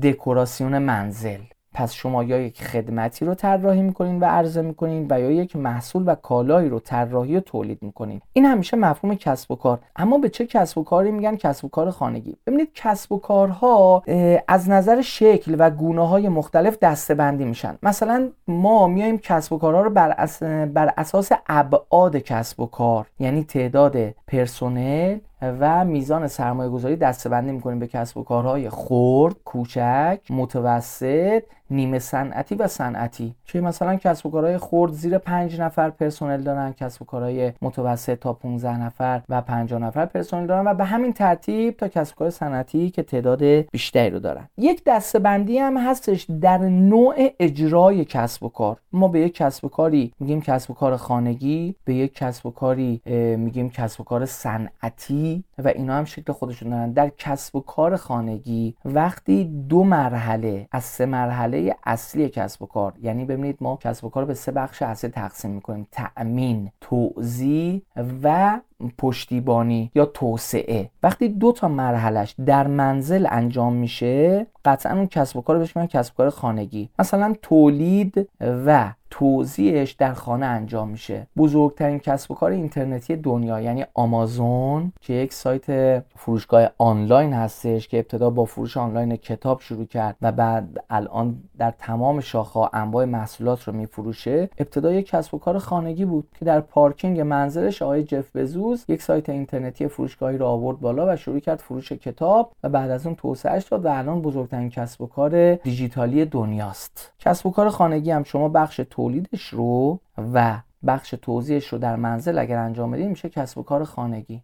دکوراسیون 0.04 0.78
منزل. 0.78 1.42
پس 1.74 1.94
شما 1.94 2.24
یا 2.24 2.40
یک 2.40 2.64
خدمتی 2.64 3.26
رو 3.26 3.34
طراحی 3.34 3.82
می‌کنین 3.82 4.20
و 4.20 4.26
عرضه 4.26 4.62
می‌کنین 4.62 5.08
و 5.10 5.20
یا 5.20 5.32
یک 5.32 5.56
محصول 5.56 6.04
و 6.06 6.16
کالایی 6.16 6.70
رو 6.70 6.80
طراحی 6.80 7.36
و 7.36 7.40
تولید 7.40 7.78
می‌کنین. 7.82 8.22
این 8.34 8.46
همیشه 8.46 8.78
مفهوم 8.78 9.16
کسب 9.16 9.52
و 9.52 9.56
کار. 9.56 9.80
اما 9.96 10.18
به 10.18 10.30
چه 10.30 10.46
کسب 10.46 10.78
و 10.78 10.84
کاری 10.84 11.12
میگن؟ 11.12 11.36
کسب 11.36 11.66
و 11.66 11.70
کار 11.70 11.92
خانگی. 11.92 12.38
ببینید 12.48 12.70
کسب 12.76 13.12
و 13.12 13.20
کارها 13.20 14.04
از 14.48 14.70
نظر 14.70 15.02
شکل 15.02 15.56
و 15.60 15.70
گونه 15.70 16.08
های 16.08 16.30
مختلف 16.30 16.80
دسته 16.80 17.16
بندی 17.16 17.46
میشن. 17.46 17.78
مثلا 17.84 18.30
ما 18.48 18.88
میایم 18.88 19.18
کسب 19.18 19.54
و 19.54 19.58
کارها 19.58 19.82
رو 19.82 19.90
بر, 19.90 20.30
بر 20.66 20.94
اساس 20.98 21.32
ابعاد 21.50 22.18
کسب 22.18 22.60
و 22.60 22.66
کار 22.66 23.08
یعنی 23.20 23.44
تعداد 23.44 23.98
پرسنل 24.28 25.18
و 25.42 25.86
میزان 25.86 26.28
سرمایه 26.28 26.70
گذاری 26.70 26.96
دسته 26.96 27.30
بندی 27.30 27.52
می‌کنیم 27.52 27.80
به 27.80 27.88
کسب 27.88 28.18
و 28.18 28.24
کارهای 28.24 28.70
خرد، 28.70 29.36
کوچک، 29.46 30.20
متوسط 30.30 31.44
نیمه 31.70 32.00
صنعتی 32.00 32.56
و 32.56 32.68
صنعتی. 32.68 33.36
که 33.46 33.62
مثلا 33.62 33.96
کسب 33.96 34.26
و 34.26 34.32
کارهای 34.32 34.58
خرد 34.58 34.92
زیر 34.92 35.18
5 35.18 35.62
نفر 35.62 35.90
پرسنل 35.90 36.42
دارن 36.42 36.74
کسب 36.74 37.02
و 37.02 37.06
کارهای 37.06 37.54
متوسط 37.62 38.20
تا 38.20 38.34
15 38.34 38.78
نفر 38.82 39.22
و 39.30 39.42
50 39.42 39.80
نفر 39.80 40.06
پرسنل 40.06 40.48
دارن 40.48 40.68
و 40.68 40.74
به 40.74 40.86
همین 40.86 41.14
ترتیب 41.14 41.78
تا 41.78 41.88
کسب 41.88 42.16
و 42.16 42.20
کار 42.20 42.30
صنعتی 42.30 42.90
که 42.90 43.04
تعداد 43.04 43.44
بیشتری 43.44 44.10
رو 44.10 44.20
دارن. 44.20 44.48
یک 44.58 44.84
دسته 44.86 45.20
بندی 45.20 45.58
هم 45.58 45.78
هستش 45.78 46.26
در 46.42 46.58
نوع 46.58 47.16
اجرای 47.40 48.06
کسب 48.06 48.44
و 48.44 48.50
کار. 48.50 48.78
ما 48.94 49.08
به 49.08 49.20
یک 49.20 49.36
کسب 49.36 49.66
و 49.66 49.70
کاری 49.70 50.14
میگیم 50.20 50.42
کسب 50.42 50.72
و 50.72 50.74
کار 50.74 50.98
خانگی 50.98 51.76
به 51.86 51.94
یک 51.94 52.16
کسب 52.16 52.46
و 52.46 52.52
کاری 52.52 53.02
میگیم 53.38 53.70
کسب 53.70 54.02
و 54.02 54.04
کار 54.04 54.26
صنعتی. 54.26 55.31
و 55.58 55.68
اینا 55.68 55.94
هم 55.94 56.06
شکل 56.06 56.34
خودشون 56.34 56.70
دارن. 56.70 56.92
در 56.92 57.10
کسب 57.18 57.56
و 57.56 57.60
کار 57.60 57.96
خانگی 57.96 58.76
وقتی 58.86 59.44
دو 59.70 59.84
مرحله 59.84 60.68
از 60.72 60.84
سه 60.84 61.06
مرحله 61.06 61.76
اصلی 61.84 62.30
کسب 62.30 62.62
و 62.62 62.66
کار 62.66 62.94
یعنی 63.02 63.26
ببینید 63.26 63.58
ما 63.62 63.76
کسب 63.76 64.06
و 64.06 64.10
کار 64.10 64.26
به 64.26 64.34
سه 64.34 64.52
بخش 64.52 64.82
اصلی 64.82 65.10
تقسیم 65.10 65.52
می‌کنیم. 65.52 65.88
تأمین 65.92 66.72
توزیع 66.82 67.82
و 68.24 68.60
پشتیبانی 68.98 69.92
یا 69.96 70.06
توسعه. 70.06 70.90
وقتی 71.04 71.30
دو 71.30 71.52
تا 71.52 71.68
مرحلش 71.68 72.36
در 72.46 72.68
منزل 72.68 73.28
انجام 73.30 73.74
میشه 73.74 74.48
قطعا 74.66 74.98
اون 74.98 75.08
کسب 75.08 75.38
و 75.38 75.42
کار 75.42 75.58
بهش 75.58 75.76
میگن 75.78 75.88
کسب 75.88 76.14
و 76.14 76.18
کار 76.18 76.30
خانگی. 76.30 76.90
مثلا 77.00 77.36
تولید 77.42 78.30
و 78.42 78.94
توزیعش 79.12 79.92
در 79.92 80.14
خانه 80.14 80.46
انجام 80.46 80.90
میشه. 80.90 81.28
بزرگترین 81.38 82.00
کسب 82.00 82.32
و 82.32 82.36
کار 82.36 82.52
اینترنتی 82.52 83.16
دنیا 83.16 83.62
یعنی 83.62 83.86
آمازون 83.94 84.92
که 85.02 85.14
یک 85.14 85.34
سایت 85.34 86.00
فروشگاه 86.16 86.70
آنلاین 86.78 87.34
هستش 87.34 87.88
که 87.88 87.98
ابتدا 87.98 88.30
با 88.30 88.46
فروش 88.46 88.78
آنلاین 88.78 89.16
کتاب 89.16 89.62
شروع 89.62 89.86
کرد 89.86 90.16
و 90.22 90.32
بعد 90.32 90.84
الان 90.90 91.44
در 91.58 91.72
تمام 91.72 92.20
شاخه 92.20 92.76
انواع 92.76 93.06
محصولات 93.06 93.64
رو 93.64 93.74
میفروشه. 93.74 94.50
ابتدا 94.58 94.92
یک 94.92 95.08
کسب 95.08 95.34
و 95.36 95.38
کار 95.38 95.58
خانگی 95.60 96.06
بود 96.06 96.28
که 96.40 96.46
در 96.46 96.62
پارکینگ 96.62 97.20
منزلش 97.20 97.82
آقای 97.82 98.04
جف 98.04 98.36
بزوز 98.36 98.86
یک 98.88 99.02
سایت 99.02 99.30
اینترنتی 99.30 99.88
فروشگاهی 99.88 100.38
رو 100.38 100.46
آورد 100.46 100.80
بالا 100.80 101.14
و 101.14 101.16
شروع 101.16 101.40
کرد 101.40 101.60
فروش 101.60 101.92
کتاب 101.92 102.52
و 102.64 102.70
بعد 102.70 102.92
از 102.92 103.06
اون 103.06 103.16
توسعهش 103.16 103.64
داد 103.64 103.86
و 103.86 103.88
الان 103.88 104.22
بزرگترین 104.22 104.70
کسب 104.70 105.02
و 105.02 105.08
کار 105.08 105.56
دیجیتالی 105.56 106.26
دنیاست. 106.26 107.12
کسب 107.20 107.46
و 107.46 107.52
کار 107.52 107.70
خانگی 107.70 108.12
هم 108.12 108.24
شما 108.24 108.50
بخش 108.50 108.82
تولیدش 109.02 109.48
رو 109.48 110.00
و 110.34 110.62
بخش 110.88 111.10
توزیعش 111.22 111.68
رو 111.68 111.78
در 111.78 111.96
منزل 111.96 112.40
اگر 112.40 112.58
انجام 112.58 112.92
بدید 112.92 113.06
میشه 113.06 113.30
کسب 113.30 113.58
و 113.58 113.64
کار 113.64 113.84
خانگی. 113.84 114.44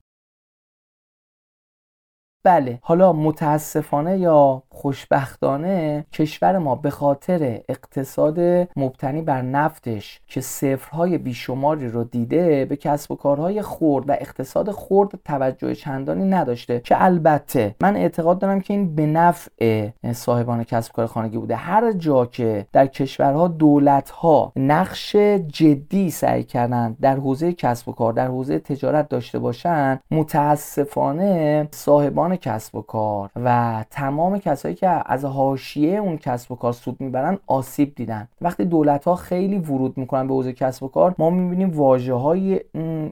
بله. 2.47 2.79
حالا 2.81 3.13
متاسفانه 3.13 4.17
یا 4.17 4.63
خوشبختانه 4.69 6.05
کشور 6.13 6.57
ما 6.57 6.75
به 6.75 6.89
خاطر 6.89 7.59
اقتصاد 7.69 8.39
مبتنی 8.75 9.21
بر 9.21 9.41
نفتش 9.41 10.21
که 10.27 10.41
صفرهای 10.41 11.17
بیشماری 11.17 11.87
رو 11.87 12.03
دیده 12.03 12.65
به 12.65 12.75
کسب 12.75 13.11
و 13.11 13.15
کارهای 13.15 13.61
خرد 13.61 14.09
و 14.09 14.11
اقتصاد 14.11 14.71
خرد 14.71 15.09
توجه 15.25 15.75
چندانی 15.75 16.23
نداشته. 16.23 16.79
که 16.79 17.03
البته 17.03 17.75
من 17.81 17.95
اعتقاد 17.95 18.39
دارم 18.39 18.61
که 18.61 18.73
این 18.73 18.95
به 18.95 19.05
نفع 19.05 19.89
صاحبان 20.13 20.63
کسب 20.63 20.91
کار 20.93 21.05
خانگی 21.05 21.37
بوده. 21.37 21.55
هر 21.55 21.91
جا 21.91 22.25
که 22.25 22.65
در 22.73 22.87
کشورها 22.87 23.47
دولتها 23.47 24.51
نقش 24.55 25.15
جدی 25.47 26.09
سعی 26.11 26.43
کردن 26.43 26.95
در 27.01 27.15
حوزه 27.15 27.53
کسب 27.53 27.89
و 27.89 27.91
کار 27.91 28.13
در 28.13 28.27
حوزه 28.27 28.59
تجارت 28.59 29.09
داشته 29.09 29.39
باشن 29.39 29.99
متاسفانه 30.11 31.67
صاحبان 31.71 32.37
کسب 32.38 32.75
و 32.75 32.82
کار 32.82 33.29
و 33.36 33.86
تمام 33.89 34.39
کسایی 34.39 34.75
که 34.75 35.01
از 35.06 35.25
حاشیه 35.25 35.98
اون 35.98 36.17
کسب 36.17 36.51
و 36.51 36.56
کار 36.56 36.74
سود 36.74 37.01
می‌برن 37.01 37.38
آسیب 37.48 37.96
دیدن. 37.96 38.27
وقتی 38.41 38.65
دولت 38.65 39.06
ها 39.06 39.15
خیلی 39.15 39.58
ورود 39.58 39.98
می‌کنن 39.98 40.27
به 40.27 40.34
حوزه 40.34 40.53
کسب 40.53 40.84
و 40.84 40.88
کار 40.88 41.15
ما 41.17 41.29
می‌بینیم 41.29 41.70
واژه 41.70 42.13
های 42.13 42.60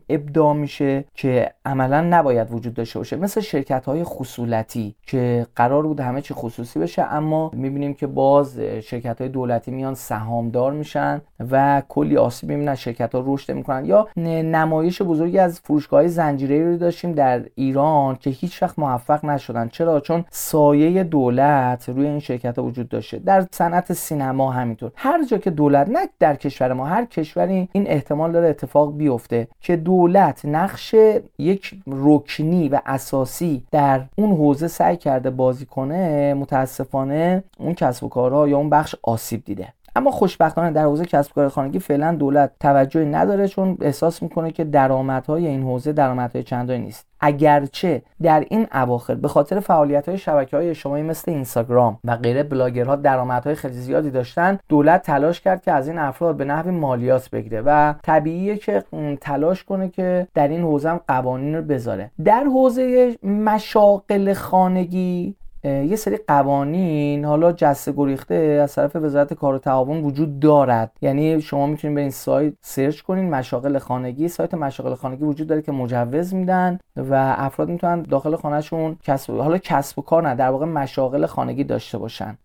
ابداع 0.10 0.54
میشه 0.54 1.06
که 1.14 1.52
عملا 1.66 2.02
نباید 2.02 2.52
وجود 2.52 2.74
داشته 2.74 3.00
باشه. 3.00 3.16
مثل 3.16 3.42
شرکت 3.42 3.86
های 3.86 4.04
خصولتی 4.04 4.96
که 5.08 5.48
قرار 5.56 5.84
بود 5.84 6.00
همه 6.00 6.22
چی 6.22 6.34
خصوصی 6.34 6.80
بشه 6.80 7.02
اما 7.02 7.52
می‌بینیم 7.54 7.94
که 7.94 8.08
باز 8.08 8.60
شرکت 8.60 9.22
های 9.22 9.30
دولتی 9.30 9.72
میان 9.72 9.94
سهامدار 9.94 10.72
میشن 10.72 11.22
و 11.52 11.84
کلی 11.90 12.18
آسیب 12.18 12.50
می‌بینن 12.50 12.76
شرکت 12.76 13.16
ها 13.16 13.24
رشد 13.26 13.54
می‌کنن. 13.54 13.86
یا 13.86 14.08
نمایش 14.18 15.02
بزرگی 15.02 15.40
از 15.40 15.60
فروشگاه 15.60 16.08
زنجیره 16.08 16.66
رو 16.66 16.78
داشتیم 16.78 17.12
در 17.12 17.46
ایران 17.56 18.16
که 18.16 18.30
هیچ 18.30 18.64
وقت 18.64 18.80
موفق 18.80 19.15
نشدن. 19.24 19.68
چرا؟ 19.68 20.00
چون 20.00 20.26
سایه 20.30 21.04
دولت 21.04 21.90
روی 21.90 22.08
این 22.08 22.20
شرکت 22.20 22.58
ها 22.58 22.64
وجود 22.64 22.90
داشته. 22.90 23.20
در 23.20 23.46
صنعت 23.52 23.94
سینما 23.94 24.52
همینطور. 24.52 24.92
هر 24.96 25.26
جا 25.26 25.38
که 25.38 25.50
دولت 25.50 25.90
نه 25.90 26.10
در 26.20 26.36
کشور 26.36 26.74
ما 26.74 26.86
هر 26.86 27.06
کشوری 27.06 27.70
این 27.72 27.88
احتمال 27.88 28.32
داره 28.32 28.48
اتفاق 28.48 28.98
بیفته 28.98 29.48
که 29.62 29.76
دولت 29.76 30.46
نقش 30.46 30.96
یک 31.38 31.76
رکنی 31.88 32.70
و 32.70 32.82
اساسی 32.86 33.64
در 33.72 34.02
اون 34.16 34.32
حوزه 34.32 34.68
سعی 34.68 34.98
کرده 34.98 35.30
بازی 35.30 35.66
کنه 35.66 36.34
متاسفانه 36.34 37.44
اون 37.60 37.74
کسب 37.74 38.04
و 38.04 38.10
کارها 38.10 38.48
یا 38.48 38.58
اون 38.58 38.70
بخش 38.70 38.96
آسیب 39.04 39.44
دیده. 39.46 39.74
اما 39.96 40.12
خوشبختانه 40.12 40.72
در 40.72 40.84
حوزه 40.84 41.06
کسب 41.06 41.34
کار 41.34 41.50
خانگی 41.50 41.80
فعلا 41.80 42.16
دولت 42.16 42.52
توجهی 42.60 43.06
نداره 43.06 43.48
چون 43.48 43.78
احساس 43.82 44.24
می‌کنه 44.24 44.52
که 44.52 44.64
درآمدهای 44.64 45.48
این 45.48 45.64
حوزه 45.64 45.94
درآمدهای 45.94 46.44
چندانی 46.44 46.80
نیست. 46.80 47.08
اگرچه 47.20 48.02
در 48.22 48.46
این 48.50 48.68
اواخر 48.74 49.16
به 49.16 49.28
خاطر 49.28 49.60
فعالیت 49.60 50.10
های 50.10 50.18
شبکه 50.18 50.58
های 50.58 50.70
اجتماعی 50.70 51.04
مثل 51.04 51.32
اینستاگرام 51.32 52.00
و 52.04 52.16
غیره 52.16 52.44
بلاگرها 52.44 52.96
درآمدهای 52.96 53.56
خیلی 53.56 53.74
زیادی 53.74 54.12
داشتن 54.12 54.60
دولت 54.70 55.02
تلاش 55.02 55.42
کرد 55.42 55.62
که 55.62 55.72
از 55.72 55.88
این 55.88 55.98
افراد 55.98 56.38
به 56.38 56.46
نحو 56.46 56.72
مالیات 56.72 57.30
بگیره 57.30 57.62
و 57.66 57.94
طبیعیه 58.04 58.58
که 58.58 58.84
تلاش 59.22 59.64
کنه 59.64 59.90
که 59.90 60.28
در 60.34 60.48
این 60.48 60.62
حوزه 60.62 60.90
هم 60.90 61.00
قوانین 61.08 61.56
رو 61.56 61.62
بذاره. 61.62 62.12
در 62.24 62.44
حوزه 62.44 63.16
مشاقل 63.24 64.34
خانگی 64.34 65.36
یه 65.66 65.96
سری 65.96 66.18
قوانین 66.28 67.26
حالا 67.26 67.52
جسته 67.52 67.92
گریخته 67.92 68.36
از 68.64 68.76
طرف 68.76 68.96
وزارت 68.96 69.34
کار 69.34 69.54
و 69.56 69.58
تعاون 69.58 70.04
وجود 70.04 70.40
دارد. 70.40 70.92
یعنی 71.02 71.42
شما 71.42 71.68
می‌تونید 71.68 71.96
به 71.96 72.02
این 72.02 72.10
سایت 72.10 72.54
سرچ 72.62 73.02
کنین 73.02 73.30
مشاغل 73.30 73.78
خانگی. 73.78 74.28
سایت 74.28 74.54
مشاغل 74.54 74.96
خانگی 74.96 75.24
وجود 75.24 75.48
داره 75.48 75.62
که 75.62 75.72
مجوز 75.72 76.34
میدن 76.34 76.80
و 76.96 77.36
افراد 77.38 77.70
می‌تونن 77.70 78.02
داخل 78.02 78.36
خانهشون 78.36 78.98
کسب 79.04 79.38
حالا 79.38 79.58
کسب 79.58 80.00
و 80.00 80.02
کار 80.02 80.28
نه 80.28 80.36
در 80.36 80.50
واقع 80.50 80.66
مشاغل 80.66 81.26
خانگی 81.26 81.64
داشته 81.64 81.98
باشن. 81.98 82.38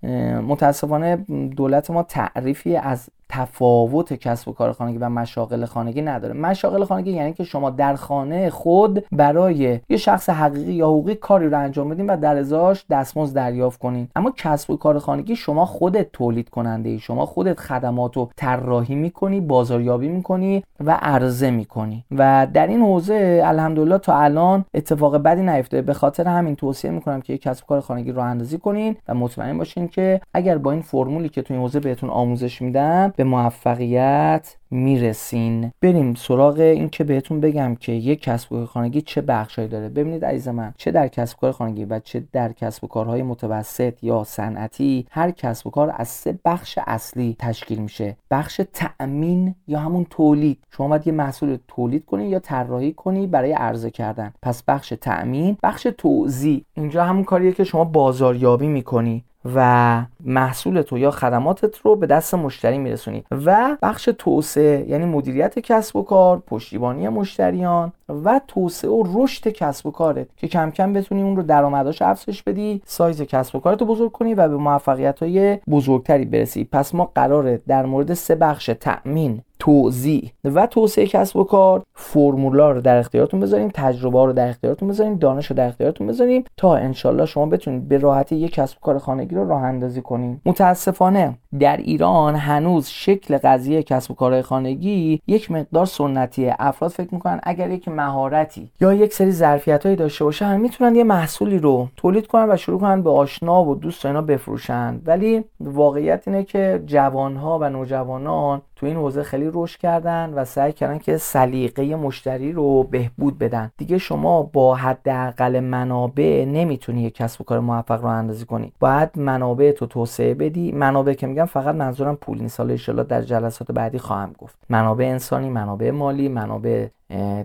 متاسفانه 0.46 1.16
دولت 1.56 1.90
ما 1.90 2.02
تعریفی 2.02 2.76
از 2.76 3.08
تفاوت 3.30 4.12
کسب 4.12 4.48
و 4.48 4.52
کار 4.52 4.72
خانگی 4.72 4.98
و 4.98 5.08
مشاغل 5.08 5.64
خانگی 5.64 6.02
نداره. 6.02 6.34
مشاغل 6.34 6.84
خانگی 6.84 7.10
یعنی 7.10 7.32
که 7.32 7.44
شما 7.44 7.70
در 7.70 7.94
خانه 7.94 8.50
خود 8.50 9.04
برای 9.12 9.80
یه 9.88 9.96
شخص 9.96 10.28
حقیقی 10.28 10.72
یا 10.72 10.86
حقوقی 10.86 11.14
کاری 11.14 11.48
رو 11.48 11.58
انجام 11.58 11.88
بدین 11.88 12.06
و 12.10 12.16
در 12.16 12.36
ازاش 12.36 12.84
دستمزد 12.90 13.36
دریافت 13.36 13.80
کنین. 13.80 14.08
اما 14.16 14.32
کسب 14.36 14.70
و 14.70 14.76
کار 14.76 14.98
خانگی 14.98 15.36
شما 15.36 15.66
خودت 15.66 16.12
تولید 16.12 16.48
کننده 16.48 16.88
ای. 16.88 16.98
شما 16.98 17.26
خودت 17.26 17.60
خدمات 17.60 18.16
رو 18.16 18.30
طراحی 18.36 18.94
می‌کنی 18.94 19.40
بازاریابی 19.40 20.08
می‌کنی 20.08 20.64
و 20.80 20.98
عرضه 21.02 21.50
می‌کنی. 21.50 22.04
و 22.10 22.46
در 22.52 22.66
این 22.66 22.80
حوزه 22.80 23.42
الحمدلله 23.44 23.98
تا 23.98 24.16
الان 24.16 24.64
اتفاق 24.74 25.16
بدی 25.16 25.42
نیفتاده 25.42 25.82
به 25.82 25.94
خاطر 25.94 26.28
همین 26.28 26.56
توصیه 26.56 26.90
می‌کنم 26.90 27.20
که 27.20 27.38
کسب 27.38 27.64
و 27.64 27.66
کار 27.66 27.80
خانگی 27.80 28.12
رو 28.12 28.22
اندازی 28.22 28.58
کنین 28.58 28.96
و 29.08 29.14
مطمئن 29.14 29.58
باشین 29.58 29.88
که 29.88 30.20
اگر 30.34 30.58
با 30.58 30.72
این 30.72 30.82
فرمولی 30.82 31.28
که 31.28 31.42
تو 31.42 31.54
این 31.54 31.62
حوزه 31.62 31.80
بهتون 31.80 32.10
آموزش 32.10 32.62
میدم 32.62 33.12
به 33.20 33.24
موفقیت 33.24 34.56
می‌رسین. 34.70 35.72
بریم 35.82 36.14
سراغ 36.14 36.58
این 36.58 36.88
که 36.88 37.04
بهتون 37.04 37.40
بگم 37.40 37.74
که 37.74 37.92
یک 37.92 38.22
کسب 38.22 38.52
و 38.52 38.56
کار 38.56 38.66
خانگی 38.66 39.02
چه 39.02 39.20
بخشهایی 39.20 39.68
داره. 39.68 39.88
ببینید 39.88 40.24
عزیز 40.24 40.48
من 40.48 40.74
چه 40.76 40.90
در 40.90 41.08
کسب 41.08 41.36
و 41.36 41.40
کار 41.40 41.52
خانگی 41.52 41.84
و 41.84 41.98
چه 41.98 42.22
در 42.32 42.52
کسب 42.52 42.84
و 42.84 42.86
کارهای 42.86 43.22
متوسط 43.22 44.04
یا 44.04 44.24
صنعتی 44.24 45.06
هر 45.10 45.30
کسب 45.30 45.66
و 45.66 45.70
کار 45.70 45.94
از 45.96 46.08
سه 46.08 46.38
بخش 46.44 46.78
اصلی 46.86 47.36
تشکیل 47.38 47.78
میشه. 47.78 48.16
بخش 48.30 48.60
تأمین 48.72 49.54
یا 49.68 49.78
همون 49.78 50.06
تولید. 50.10 50.58
شما 50.70 50.88
باید 50.88 51.06
یه 51.06 51.12
محصول 51.12 51.58
تولید 51.68 52.04
کنی 52.04 52.28
یا 52.28 52.38
طراحی 52.38 52.92
کنی 52.92 53.26
برای 53.26 53.52
عرضه 53.52 53.90
کردن. 53.90 54.32
پس 54.42 54.62
بخش 54.62 54.94
تأمین 55.00 55.56
بخش 55.62 55.86
توزیع. 55.98 56.64
اینجا 56.74 57.04
همون 57.04 57.24
کاریه 57.24 57.52
که 57.52 57.64
شما 57.64 57.84
بازاریابی 57.84 58.66
می‌کنی. 58.66 59.24
و 59.54 60.02
محصول 60.24 60.82
تو 60.82 60.98
یا 60.98 61.10
خدماتت 61.10 61.78
رو 61.78 61.96
به 61.96 62.06
دست 62.06 62.34
مشتری 62.34 62.78
میرسونی. 62.78 63.24
و 63.30 63.76
بخش 63.82 64.08
توسعه 64.18 64.86
یعنی 64.88 65.04
مدیریت 65.04 65.58
کسب 65.58 65.96
و 65.96 66.02
کار 66.02 66.42
پشتیبانی 66.46 67.08
مشتریان 67.08 67.92
و 68.24 68.40
توسعه 68.48 68.90
و 68.90 69.04
رشد 69.14 69.48
کسب 69.48 69.86
و 69.86 69.90
کارت 69.90 70.26
که 70.36 70.48
کم 70.48 70.70
کم 70.70 70.92
بتونی 70.92 71.22
اون 71.22 71.36
رو 71.36 71.42
درآمداش 71.42 72.02
افزایش 72.02 72.42
بدی 72.42 72.82
سایز 72.86 73.22
کسب 73.22 73.56
و 73.56 73.60
کارت 73.60 73.80
رو 73.80 73.86
بزرگ 73.86 74.12
کنی 74.12 74.34
و 74.34 74.48
به 74.48 74.56
موفقیت 74.56 75.22
های 75.22 75.58
بزرگتری 75.70 76.24
برسی. 76.24 76.64
پس 76.64 76.94
ما 76.94 77.12
قراره 77.14 77.60
در 77.68 77.86
مورد 77.86 78.14
سه 78.14 78.34
بخش 78.34 78.70
تأمین 78.80 79.42
توضیح. 79.60 80.32
و 80.44 80.66
توسعه 80.66 81.06
کسب 81.06 81.36
و 81.36 81.44
کار 81.44 81.82
فرمولا 81.94 82.70
رو 82.70 82.80
در 82.80 82.98
اختیارتون 82.98 83.40
بذاریم 83.40 83.70
تجربه 83.74 84.24
رو 84.26 84.32
در 84.32 84.48
اختیارتون 84.48 84.88
بذاریم 84.88 85.14
دانش 85.14 85.46
رو 85.46 85.56
در 85.56 85.66
اختیارتون 85.66 86.06
بذاریم 86.06 86.44
تا 86.56 86.76
انشالله 86.76 87.26
شما 87.26 87.46
بتونید 87.46 87.88
به 87.88 87.98
راحتی 87.98 88.36
یک 88.36 88.52
کسب 88.52 88.76
و 88.76 88.80
کار 88.80 88.98
خانگی 88.98 89.34
رو 89.34 89.48
راه 89.48 89.62
اندازی 89.62 90.02
کنیم 90.02 90.42
متاسفانه 90.46 91.38
در 91.58 91.76
ایران 91.76 92.34
هنوز 92.34 92.86
شکل 92.88 93.38
قضیه 93.38 93.82
کسب 93.82 94.10
و 94.10 94.14
کارهای 94.14 94.42
خانگی 94.42 95.20
یک 95.26 95.50
مقدار 95.50 95.86
سنتیه. 95.86 96.56
افراد 96.58 96.90
فکر 96.90 97.14
می‌کنن 97.14 97.40
اگر 97.42 97.70
یک 97.70 97.88
مهارتی 97.88 98.70
یا 98.80 98.92
یک 98.92 99.12
سری 99.12 99.30
ظرفیت 99.30 99.86
هایی 99.86 99.96
داشته 99.96 100.24
باشن 100.24 100.60
می‌تونن 100.60 100.94
یه 100.94 101.04
محصولی 101.04 101.58
رو 101.58 101.88
تولید 101.96 102.26
کنن 102.26 102.50
و 102.50 102.56
شروع 102.56 102.80
کنن 102.80 103.02
به 103.02 103.10
آشنا 103.10 103.64
و 103.64 103.74
دوست 103.74 104.06
اینا 104.06 104.22
بفروشن. 104.22 105.00
ولی 105.06 105.44
واقعیت 105.60 106.28
اینه 106.28 106.44
که 106.44 106.82
جوانها 106.86 107.58
و 107.58 107.68
نوجوانان 107.68 108.62
تو 108.76 108.86
این 108.86 108.96
حوزه 108.96 109.22
خیلی 109.22 109.50
رشد 109.52 109.80
کردن 109.80 110.32
و 110.34 110.44
سعی 110.44 110.72
کردن 110.72 110.98
که 110.98 111.16
سلیقه 111.16 111.96
مشتری 111.96 112.52
رو 112.52 112.82
بهبود 112.82 113.38
بدن. 113.38 113.70
دیگه 113.76 113.98
شما 113.98 114.42
با 114.42 114.74
حداقل 114.74 115.60
منابع 115.60 116.44
نمی‌تونی 116.44 117.02
یک 117.02 117.14
کسب 117.14 117.40
و 117.40 117.44
کار 117.44 117.60
موفق 117.60 118.00
رو 118.00 118.06
اندازی 118.06 118.44
کنی. 118.44 118.72
باید 118.80 119.08
منابع 119.16 119.72
تو 119.72 119.86
توسعه 119.86 120.34
بدی. 120.34 120.72
منابع 120.72 121.12
که 121.12 121.26
میگم 121.40 121.52
فقط 121.52 121.74
منظورم 121.74 122.16
پول 122.16 122.38
نیست. 122.38 122.60
حالا 122.60 123.02
در 123.02 123.22
جلسات 123.22 123.72
بعدی 123.72 123.98
خواهم 123.98 124.32
گفت. 124.38 124.58
منابع 124.68 125.04
انسانی 125.04 125.50
منابع 125.50 125.90
مالی 125.90 126.28
منابع 126.28 126.88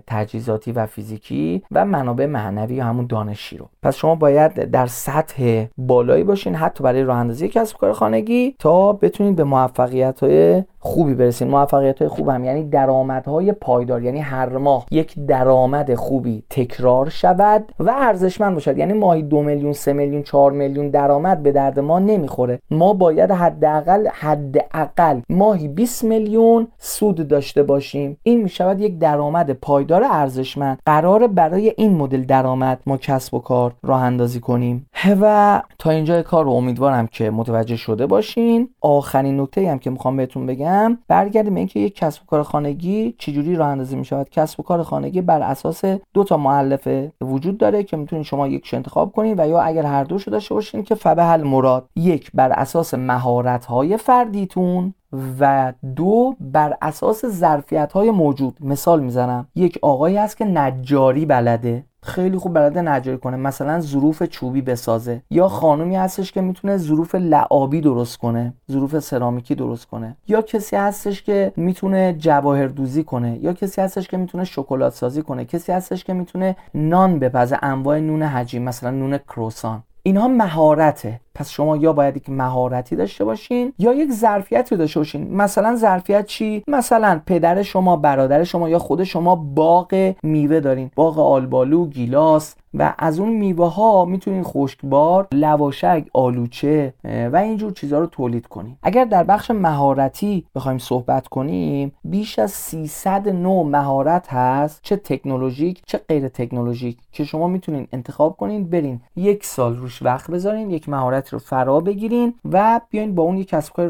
تجهیزاتی 0.06 0.72
و 0.72 0.86
فیزیکی 0.86 1.62
و 1.72 1.84
منابع 1.84 2.26
معنوی 2.26 2.80
همون 2.80 3.06
دانشی 3.06 3.56
رو. 3.56 3.68
پس 3.82 3.96
شما 3.96 4.14
باید 4.14 4.54
در 4.54 4.86
سطح 4.86 5.66
بالایی 5.78 6.24
باشین 6.24 6.54
حتی 6.54 6.84
برای 6.84 7.02
راه 7.02 7.16
اندازی 7.16 7.48
کسب 7.48 7.76
کار 7.76 7.92
خانگی 7.92 8.54
تا 8.58 8.92
بتونید 8.92 9.36
به 9.36 9.44
موفقیت 9.44 10.20
های 10.20 10.64
خوبی 10.78 11.14
برسین. 11.14 11.48
موفقیت 11.48 11.98
های 11.98 12.08
خوب 12.08 12.28
هم 12.28 12.44
یعنی 12.44 12.68
درآمدهای 12.68 13.52
پایدار 13.52 14.02
یعنی 14.02 14.20
هر 14.20 14.48
ماه 14.48 14.86
یک 14.90 15.26
درآمد 15.26 15.94
خوبی 15.94 16.42
تکرار 16.50 17.08
شود 17.08 17.72
و 17.78 17.90
ارزشمند 17.90 18.54
باشد. 18.54 18.78
یعنی 18.78 18.92
ماهی 18.92 19.22
دو 19.22 19.42
میلیون 19.42 19.72
سه 19.72 19.92
میلیون 19.92 20.22
چهار 20.22 20.52
میلیون 20.52 20.90
درآمد 20.90 21.42
به 21.42 21.52
درد 21.52 21.78
ما 21.78 21.98
نمی‌خوره. 21.98 22.60
ما 22.70 22.92
باید 22.92 23.30
حداقل 23.30 24.06
حداقل 24.12 25.20
ماهی 25.28 25.68
20 25.68 26.04
میلیون 26.04 26.68
سود 26.78 27.28
داشته 27.28 27.62
باشیم. 27.62 28.16
این 28.22 28.42
می‌شود 28.42 28.80
یک 28.80 28.98
درآمد 28.98 29.55
پایدار 29.62 30.04
ارزشمند 30.04 30.78
قرار 30.86 31.26
برای 31.26 31.74
این 31.76 31.96
مدل 31.96 32.22
درآمد 32.22 32.80
ما 32.86 32.96
کسب 32.96 33.34
و 33.34 33.38
کار 33.38 33.74
راه 33.82 34.02
اندازی 34.02 34.40
کنیم. 34.40 34.86
و 35.20 35.62
تا 35.78 35.90
اینجا 35.90 36.22
کار 36.22 36.44
رو 36.44 36.50
امیدوارم 36.50 37.06
که 37.06 37.30
متوجه 37.30 37.76
شده 37.76 38.06
باشین. 38.06 38.68
آخرین 38.80 39.40
نکته 39.40 39.70
هم 39.70 39.78
که 39.78 39.90
می‌خوام 39.90 40.16
بهتون 40.16 40.46
بگم 40.46 40.98
برگردیم 41.08 41.54
به 41.54 41.60
اینکه 41.60 41.80
یک 41.80 41.96
کسب 41.96 42.22
و 42.22 42.26
کار 42.26 42.42
خانگی 42.42 43.14
چجوری 43.18 43.56
راه 43.56 43.68
اندازی 43.68 43.96
می‌شود؟ 43.96 44.30
کسب 44.30 44.60
و 44.60 44.62
کار 44.62 44.82
خانگی 44.82 45.20
بر 45.20 45.42
اساس 45.42 45.84
دو 46.14 46.24
تا 46.24 46.36
مؤلفه 46.36 47.12
وجود 47.20 47.58
داره 47.58 47.82
که 47.82 47.96
می‌تونید 47.96 48.24
شما 48.24 48.48
یکش 48.48 48.74
انتخاب 48.74 49.12
کنید 49.12 49.40
و 49.40 49.48
یا 49.48 49.60
اگر 49.60 49.86
هر 49.86 50.04
دوشو 50.04 50.30
داشته 50.30 50.54
باشین 50.54 50.82
که 50.82 50.94
فبه 50.94 51.24
حل 51.24 51.42
مراد 51.42 51.88
یک 51.96 52.30
بر 52.34 52.52
اساس 52.52 52.94
مهارت 52.94 53.64
های 53.64 53.96
فردیتون 53.96 54.94
و 55.40 55.72
دو 55.96 56.34
بر 56.40 56.76
اساس 56.82 57.26
ظرفیت 57.26 57.92
های 57.92 58.10
موجود. 58.10 58.56
مثال 58.60 59.00
می‌زنم. 59.00 59.48
یک 59.54 59.78
آقایی 59.82 60.16
هست 60.16 60.36
که 60.36 60.44
نجاری 60.44 61.26
بلده. 61.26 61.84
خیلی 62.02 62.38
خوب 62.38 62.54
بلده 62.54 62.82
نجاری 62.82 63.18
کنه. 63.18 63.36
مثلا 63.36 63.80
ظروف 63.80 64.22
چوبی 64.22 64.62
بسازه. 64.62 65.22
یا 65.30 65.48
خانومی 65.48 65.96
هستش 65.96 66.32
که 66.32 66.40
می‌تونه 66.40 66.76
ظروف 66.76 67.14
لعابی 67.14 67.80
درست 67.80 68.18
کنه. 68.18 68.54
ظروف 68.72 68.98
سرامیکی 68.98 69.54
درست 69.54 69.86
کنه. 69.86 70.16
یا 70.28 70.42
کسی 70.42 70.76
هستش 70.76 71.22
که 71.22 71.52
می‌تونه 71.56 72.12
جواهر 72.18 72.66
دوزی 72.66 73.04
کنه. 73.04 73.38
یا 73.42 73.52
کسی 73.52 73.80
هستش 73.80 74.08
که 74.08 74.16
می‌تونه 74.16 74.44
شکلات 74.44 74.94
سازی 74.94 75.22
کنه. 75.22 75.44
کسی 75.44 75.72
هستش 75.72 76.04
که 76.04 76.12
می‌تونه 76.12 76.56
نان 76.74 77.18
بپزه. 77.18 77.58
انواع 77.62 77.98
نون 77.98 78.22
حجی 78.22 78.58
مثلا 78.58 78.90
نون 78.90 79.18
کروسان. 79.18 79.82
اینها 80.06 80.28
مهارته. 80.28 81.20
پس 81.34 81.50
شما 81.50 81.76
یا 81.76 81.92
باید 81.92 82.16
یک 82.16 82.30
مهارتی 82.30 82.96
داشته 82.96 83.24
باشین 83.24 83.72
یا 83.78 83.94
یک 83.94 84.12
ظرفیت 84.12 84.72
رو 84.72 84.78
داشته 84.78 85.00
باشین. 85.00 85.34
مثلا 85.36 85.76
ظرفیت 85.76 86.26
چی؟ 86.26 86.62
مثلا 86.68 87.20
پدر 87.26 87.62
شما 87.62 87.96
برادر 87.96 88.44
شما 88.44 88.68
یا 88.68 88.78
خود 88.78 89.04
شما 89.04 89.36
باغ 89.36 90.14
میوه 90.22 90.60
دارین. 90.60 90.90
باغ 90.94 91.18
آلبالو 91.18 91.86
گیلاس 91.86 92.54
و 92.78 92.94
از 92.98 93.18
اون 93.20 93.28
میوه 93.28 93.74
ها 93.74 94.04
می‌تونین 94.04 94.42
خشکبار 94.42 95.28
لواشک 95.32 96.04
آلوچه 96.12 96.94
و 97.04 97.36
اینجور 97.36 97.72
چیزها 97.72 97.98
رو 97.98 98.06
تولید 98.06 98.46
کنیم 98.46 98.78
اگر 98.82 99.04
در 99.04 99.24
بخش 99.24 99.50
مهارتی 99.50 100.46
بخوایم 100.54 100.78
صحبت 100.78 101.28
کنیم 101.28 101.92
بیش 102.04 102.38
از 102.38 102.50
300 102.50 103.28
نوع 103.28 103.66
مهارت 103.66 104.32
هست 104.32 104.80
چه 104.82 104.96
تکنولوژیک 104.96 105.82
چه 105.86 106.00
غیر 106.08 106.28
تکنولوژیک 106.28 106.98
که 107.12 107.24
شما 107.24 107.48
می‌تونین 107.48 107.88
انتخاب 107.92 108.36
کنین 108.36 108.70
برین 108.70 109.00
یک 109.16 109.44
سال 109.44 109.76
روش 109.76 110.02
وقت 110.02 110.30
بذارین 110.30 110.70
یک 110.70 110.88
مهارت 110.88 111.28
رو 111.28 111.38
فرا 111.38 111.80
بگیرین 111.80 112.34
و 112.52 112.80
بیاین 112.90 113.14
با 113.14 113.22
اون 113.22 113.36
یک 113.36 113.48
کسب 113.48 113.72
کاری 113.72 113.88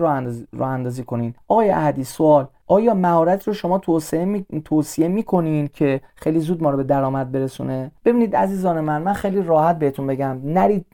راه 0.53 0.69
اندازی 0.69 1.03
کنین. 1.03 1.35
آقای 1.49 1.71
احدی 1.71 2.05
سوال. 2.05 2.47
آیا 2.69 2.95
مهارت 2.95 3.49
رو 3.49 3.55
شما 3.55 3.79
توصیه 3.79 4.25
می... 4.25 4.47
توصیه 4.65 5.09
می‌کنین 5.09 5.69
که 5.73 6.01
خیلی 6.15 6.41
زود 6.41 6.63
ما 6.63 6.71
رو 6.71 6.77
به 6.77 6.85
درآمد 6.85 7.33
برسونه؟ 7.33 7.91
ببینید 8.05 8.37
عزیزان 8.37 8.81
من 8.81 9.03
من 9.03 9.13
خیلی 9.13 9.43
راحت 9.43 9.79
بهتون 9.79 10.07
بگم. 10.07 10.41
نرید 10.45 10.87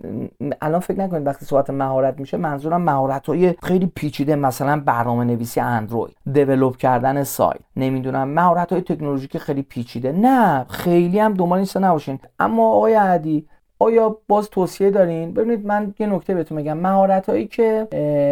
الان 0.62 0.80
فکر 0.80 1.00
نکنید 1.00 1.26
وقتی 1.26 1.46
صحبت 1.46 1.70
مهارت 1.70 2.20
میشه 2.20 2.36
منظورم 2.36 2.82
مهارت 2.82 3.26
های 3.26 3.54
خیلی 3.62 3.92
پیچیده 3.94 4.36
مثلا 4.36 4.80
برنامه 4.86 5.24
نویسی 5.24 5.60
اندروید 5.60 6.16
دیولپ 6.32 6.76
کردن 6.76 7.22
سایت. 7.22 7.60
نمی‌دونم 7.76 8.28
مهارت 8.28 8.72
های 8.72 8.82
تکنولوژیک 8.82 9.38
خیلی 9.38 9.62
پیچیده. 9.62 10.12
نه 10.12 10.64
خیلی 10.68 11.18
هم 11.18 11.34
دنبال 11.34 11.58
این 11.58 11.84
نباشین. 11.84 12.18
اما 12.38 12.68
آقای 12.68 12.94
عدی 12.94 13.46
آیا 13.78 14.16
باز 14.28 14.50
توصیه 14.50 14.90
دارین؟ 14.90 15.34
ببینید 15.34 15.66
من 15.66 15.94
یه 15.98 16.06
نکته 16.06 16.34
بهتون 16.34 16.58
بگم. 16.58 16.78
مهارت 16.78 17.28
هایی 17.28 17.46
که 17.46 17.88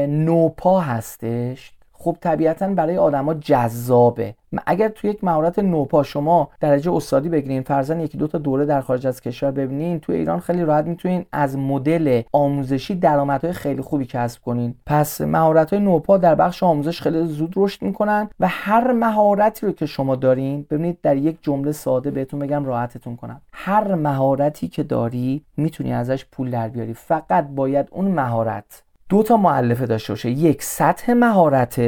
نوپا 0.08 0.80
هستش 0.80 1.72
خب 2.02 2.16
طبیعتا 2.20 2.68
برای 2.68 2.98
آدما 2.98 3.34
جذابه. 3.34 4.34
اگر 4.66 4.88
توی 4.88 5.10
یک 5.10 5.24
مهارت 5.24 5.58
نوپا 5.58 6.02
شما 6.02 6.48
درجه 6.60 6.92
استادی 6.92 7.28
بگیرین 7.28 7.62
فرزن 7.62 8.00
یکی 8.00 8.18
دو 8.18 8.26
تا 8.26 8.38
دوره 8.38 8.66
در 8.66 8.80
خارج 8.80 9.06
از 9.06 9.20
کشور 9.20 9.50
ببینین 9.50 10.00
توی 10.00 10.16
ایران 10.16 10.40
خیلی 10.40 10.64
راحت 10.64 10.84
می‌تونین 10.84 11.24
از 11.32 11.58
مدل 11.58 12.22
آموزشی 12.32 12.94
درآمدهای 12.94 13.52
خیلی 13.52 13.82
خوبی 13.82 14.06
کسب 14.06 14.42
کنین. 14.42 14.74
پس 14.86 15.20
مهارت 15.20 15.72
های 15.72 15.82
نوپا 15.82 16.18
در 16.18 16.34
بخش 16.34 16.62
آموزش 16.62 17.00
خیلی 17.00 17.26
زود 17.26 17.52
رشد 17.56 17.82
می‌کنن 17.82 18.28
و 18.40 18.46
هر 18.48 18.92
مهارتی 18.92 19.66
رو 19.66 19.72
که 19.72 19.86
شما 19.86 20.16
دارین 20.16 20.66
ببینید 20.70 20.98
در 21.02 21.16
یک 21.16 21.38
جمله 21.42 21.72
ساده 21.72 22.10
بهتون 22.10 22.40
بگم 22.40 22.64
راحتتون 22.64 23.16
کنم. 23.16 23.40
هر 23.52 23.94
مهارتی 23.94 24.68
که 24.68 24.82
داری 24.82 25.44
می‌تونی 25.56 25.92
ازش 25.92 26.24
پول 26.32 26.50
در 26.50 26.68
بیاری. 26.68 26.94
فقط 26.94 27.48
باید 27.48 27.88
اون 27.90 28.04
مهارت 28.04 28.82
دو 29.10 29.22
تا 29.22 29.36
معلفه 29.36 29.86
داشته 29.86 30.12
باشه. 30.12 30.30
یک 30.30 30.62
سطح 30.62 31.12
مهارت 31.12 31.80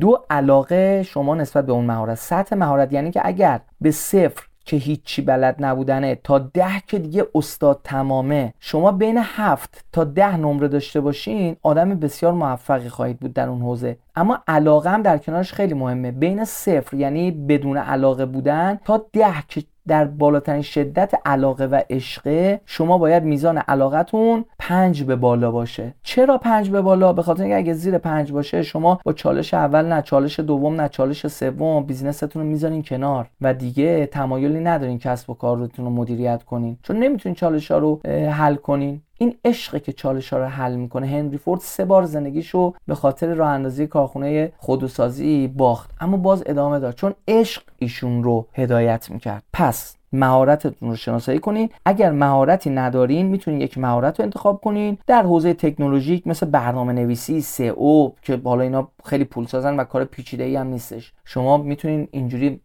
دو 0.00 0.24
علاقه 0.30 1.02
شما 1.02 1.34
نسبت 1.34 1.66
به 1.66 1.72
اون 1.72 1.84
مهارت. 1.84 2.14
سطح 2.14 2.56
مهارت 2.56 2.92
یعنی 2.92 3.10
که 3.10 3.20
اگر 3.24 3.60
به 3.80 3.90
صفر 3.90 4.46
که 4.64 4.76
هیچی 4.76 5.22
بلد 5.22 5.56
نبودنه 5.58 6.14
تا 6.14 6.38
ده 6.38 6.82
که 6.86 6.98
دیگه 6.98 7.26
استاد 7.34 7.80
تمامه 7.84 8.54
شما 8.60 8.92
بین 8.92 9.20
هفت 9.22 9.84
تا 9.92 10.04
ده 10.04 10.36
نمره 10.36 10.68
داشته 10.68 11.00
باشین 11.00 11.56
آدم 11.62 11.94
بسیار 11.94 12.32
موفقی 12.32 12.88
خواهید 12.88 13.20
بود 13.20 13.32
در 13.32 13.48
اون 13.48 13.62
حوزه. 13.62 13.96
اما 14.16 14.38
علاقه 14.48 14.90
هم 14.90 15.02
در 15.02 15.18
کنارش 15.18 15.52
خیلی 15.52 15.74
مهمه. 15.74 16.10
بین 16.10 16.44
صفر 16.44 16.96
یعنی 16.96 17.30
بدون 17.30 17.76
علاقه 17.76 18.26
بودن 18.26 18.80
تا 18.84 19.06
ده 19.12 19.34
که 19.48 19.62
در 19.88 20.04
بالاترین 20.04 20.62
شدت 20.62 21.14
علاقه 21.24 21.64
و 21.64 21.80
عشقه 21.90 22.60
شما 22.66 22.98
باید 22.98 23.22
میزان 23.22 23.58
علاقتون 23.58 24.44
پنج 24.58 25.02
به 25.02 25.16
بالا 25.16 25.50
باشه. 25.50 25.94
چرا 26.02 26.38
پنج 26.38 26.70
به 26.70 26.80
بالا؟ 26.80 27.12
به 27.12 27.22
خاطر 27.22 27.42
اینکه 27.42 27.56
اگه 27.56 27.72
زیر 27.72 27.98
پنج 27.98 28.32
باشه 28.32 28.62
شما 28.62 29.00
با 29.04 29.12
چالش 29.12 29.54
اول 29.54 29.84
نه 29.84 30.02
چالش 30.02 30.40
دوم 30.40 30.80
نه 30.80 30.88
چالش 30.88 31.26
سوم 31.26 31.84
بیزنستون 31.84 32.42
رو 32.42 32.48
می‌ذارین 32.48 32.82
کنار. 32.82 33.30
و 33.40 33.54
دیگه 33.54 34.06
تمایلی 34.06 34.60
ندارین 34.60 34.98
کسب 34.98 35.30
و 35.30 35.34
کارتون 35.34 35.84
رو 35.84 35.90
مدیریت 35.90 36.42
کنین. 36.42 36.78
چون 36.82 36.96
نمی‌تونین 36.96 37.36
چالش 37.36 37.70
ها 37.70 37.78
رو 37.78 38.00
حل 38.30 38.54
کنین. 38.54 39.02
این 39.18 39.34
عشقه 39.44 39.80
که 39.80 39.92
چالش 39.92 40.32
ها 40.32 40.38
رو 40.38 40.44
حل 40.44 40.76
می‌کنه. 40.76 41.06
هنری 41.06 41.38
فورد 41.38 41.60
سه 41.60 41.84
بار 41.84 42.04
زندگیشو 42.04 42.74
به 42.86 42.94
خاطر 42.94 43.34
راه 43.34 43.48
اندازی 43.48 43.86
کارخونه 43.86 44.52
خودوسازی 44.58 45.48
باخت. 45.48 45.90
اما 46.00 46.16
باز 46.16 46.42
ادامه 46.46 46.78
داد. 46.78 46.94
چون 46.94 47.14
عشق 47.28 47.62
ایشون 47.78 48.24
رو 48.24 48.46
هدایت 48.52 49.10
می‌کرد. 49.10 49.42
پس 49.52 49.96
مهارتتون 50.12 50.88
رو 50.88 50.96
شناسایی 50.96 51.38
کنین. 51.38 51.70
اگر 51.84 52.12
مهارتی 52.12 52.70
ندارین 52.70 53.26
می‌تونین 53.26 53.60
یک 53.60 53.78
مهارت 53.78 54.20
رو 54.20 54.24
انتخاب 54.24 54.60
کنین. 54.60 54.98
در 55.06 55.22
حوزه 55.22 55.54
تکنولوژیک 55.54 56.26
مثل 56.26 56.46
برنامه 56.46 56.92
نویسی 56.92 57.40
سئو 57.40 58.10
که 58.22 58.36
بالا 58.36 58.62
اینا 58.62 58.88
خیلی 59.04 59.24
پول 59.24 59.46
سازن 59.46 59.76
و 59.76 59.84
کار 59.84 60.04
پیچیده 60.04 60.44
ای 60.44 60.56
هم 60.56 60.66
نیستش. 60.66 61.12
شما 61.24 61.56
می‌تونین 61.56 62.08
اینجوری 62.10 62.60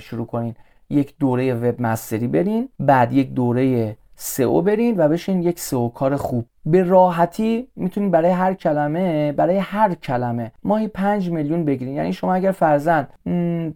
شروع 0.00 0.26
کنین. 0.26 0.54
یک 0.90 1.14
دوره 1.20 1.54
وب 1.54 1.80
مستری 1.82 2.26
برین. 2.26 2.68
بعد 2.78 3.12
یک 3.12 3.30
دوره 3.30 3.96
سئو 4.16 4.62
برین 4.62 4.94
و 4.98 5.08
بشین 5.08 5.42
یک 5.42 5.60
سئو 5.60 5.88
کار 5.88 6.16
خوب. 6.16 6.44
به 6.66 6.82
راحتی 6.82 7.68
می‌تونید 7.76 8.10
برای 8.10 8.30
هر 8.30 8.54
کلمه 8.54 9.32
برای 9.32 9.58
هر 9.58 9.94
کلمه 9.94 10.52
ماهی 10.62 10.88
5 10.88 11.30
میلیون 11.30 11.64
بگیرین. 11.64 11.94
یعنی 11.94 12.12
شما 12.12 12.34
اگر 12.34 12.52
فرزن 12.52 13.08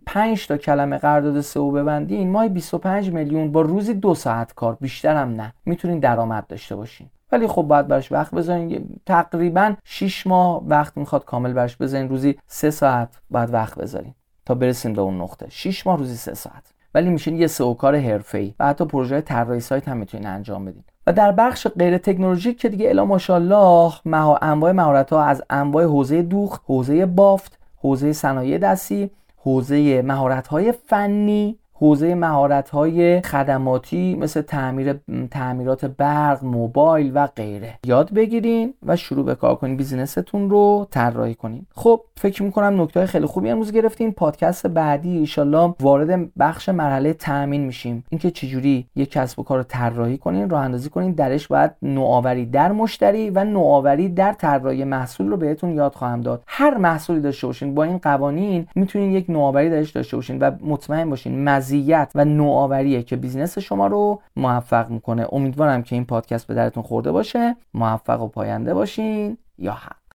5 0.06 0.46
تا 0.46 0.56
کلمه 0.56 0.98
قرارداد 0.98 1.40
سئو 1.40 1.70
ببندین 1.70 2.30
ماهی 2.30 2.48
25 2.48 3.12
میلیون 3.12 3.52
با 3.52 3.60
روزی 3.60 3.94
دو 3.94 4.14
ساعت 4.14 4.54
کار 4.54 4.78
بیشتر 4.80 5.16
هم 5.16 5.28
نه. 5.28 5.52
می‌تونین 5.64 5.98
درآمد 5.98 6.46
داشته 6.46 6.76
باشین. 6.76 7.06
ولی 7.32 7.46
خب 7.46 7.62
باید 7.62 7.88
براش 7.88 8.12
وقت 8.12 8.34
بذارین. 8.34 9.00
تقریبا 9.06 9.74
6 9.84 10.26
ماه 10.26 10.62
وقت 10.66 10.96
می‌خواد 10.96 11.24
کامل 11.24 11.52
براش 11.52 11.76
بذارین. 11.76 12.08
روزی 12.08 12.38
3 12.46 12.70
ساعت 12.70 13.08
باید 13.30 13.54
وقت 13.54 13.78
بذارین 13.78 14.14
تا 14.46 14.54
برسیم 14.54 14.92
به 14.92 15.00
اون 15.00 15.20
نقطه. 15.20 15.46
6 15.50 15.86
ماه 15.86 15.98
روزی 15.98 16.16
3 16.16 16.34
ساعت. 16.34 16.74
ولی 16.98 17.10
میشین 17.10 17.36
یه 17.36 17.46
سئو 17.46 17.74
کار 17.74 17.96
حرفه‌ای 17.96 18.54
و 18.60 18.66
حتی 18.66 18.84
پروژه 18.84 19.20
طراحی 19.20 19.60
سایت 19.60 19.88
هم 19.88 19.96
می‌تونین 19.96 20.26
انجام 20.26 20.64
بدین. 20.64 20.84
و 21.06 21.12
در 21.12 21.32
بخش 21.32 21.66
غیر 21.66 21.98
تکنولوژیک 21.98 22.58
که 22.58 22.68
دیگه 22.68 22.88
الا 22.88 23.04
ماشاءالله 23.04 23.92
مها 24.04 24.38
انواع 24.42 24.72
مهارت 24.72 25.12
ها 25.12 25.24
از 25.24 25.42
انواع 25.50 25.84
حوزه 25.84 26.22
دوخت 26.22 26.62
حوزه 26.66 27.06
بافت 27.06 27.58
حوزه 27.76 28.12
صنایع 28.12 28.58
دستی 28.58 29.10
حوزه 29.36 30.02
مهارت 30.02 30.46
فنی 30.86 31.58
حوزه 31.80 32.14
مهارت 32.14 32.70
های 32.70 33.20
خدماتی 33.20 34.14
مثل 34.14 34.40
تعمیر 34.40 34.92
تعمیرات 35.30 35.84
برق 35.84 36.44
موبایل 36.44 37.12
و 37.14 37.26
غیره. 37.26 37.74
یاد 37.86 38.12
بگیرین 38.12 38.74
و 38.86 38.96
شروع 38.96 39.24
به 39.24 39.34
کار 39.34 39.54
کنین 39.54 39.76
بیزینستون 39.76 40.50
رو 40.50 40.86
طراحی 40.90 41.34
کنین. 41.34 41.66
خب 41.74 42.00
فکر 42.16 42.42
می‌کنم 42.42 42.82
نکته 42.82 43.06
خیلی 43.06 43.26
خوبی 43.26 43.50
امروز 43.50 43.72
گرفتین. 43.72 44.12
پادکست 44.12 44.66
بعدی 44.66 45.18
ایشالله 45.18 45.74
وارد 45.80 46.38
بخش 46.38 46.68
مرحله 46.68 47.12
تأمین 47.12 47.64
میشیم. 47.64 48.04
اینکه 48.10 48.30
چجوری 48.30 48.86
یک 48.96 49.10
کسب 49.10 49.38
و 49.38 49.42
کار 49.42 49.58
رو 49.58 49.64
طراحی 49.68 50.18
کنین 50.18 50.50
راه 50.50 50.64
اندازی 50.64 50.88
کنین 50.88 51.12
درش 51.12 51.48
باید 51.48 51.70
نوآوری 51.82 52.46
در 52.46 52.72
مشتری 52.72 53.30
و 53.30 53.44
نوآوری 53.44 54.08
در 54.08 54.32
طراحی 54.32 54.84
محصول 54.84 55.28
رو 55.28 55.36
بهتون 55.36 55.74
یاد 55.74 55.94
خواهم 55.94 56.20
داد. 56.20 56.42
هر 56.46 56.76
محصولی 56.76 57.20
داشته 57.20 57.46
باشین 57.46 57.74
با 57.74 57.84
این 57.84 57.98
قوانین 57.98 58.66
می‌تونین 58.74 59.12
یک 59.12 59.30
نوآوری 59.30 59.70
درش 59.70 59.90
داشته 59.90 60.16
باشین 60.16 60.38
و 60.38 60.50
مطمئن 60.60 61.10
باشین 61.10 61.38
مزیت 61.68 62.10
و 62.14 62.24
نوآوریه 62.24 63.02
که 63.02 63.16
بیزینس 63.16 63.58
شما 63.58 63.86
رو 63.86 64.22
موفق 64.36 64.90
می‌کنه. 64.90 65.26
امیدوارم 65.32 65.82
که 65.82 65.94
این 65.96 66.04
پادکست 66.04 66.46
به 66.46 66.54
درتون 66.54 66.82
خورده 66.82 67.12
باشه. 67.12 67.56
موفق 67.74 68.22
و 68.22 68.28
پاینده 68.28 68.74
باشین 68.74 69.38
یا 69.58 69.72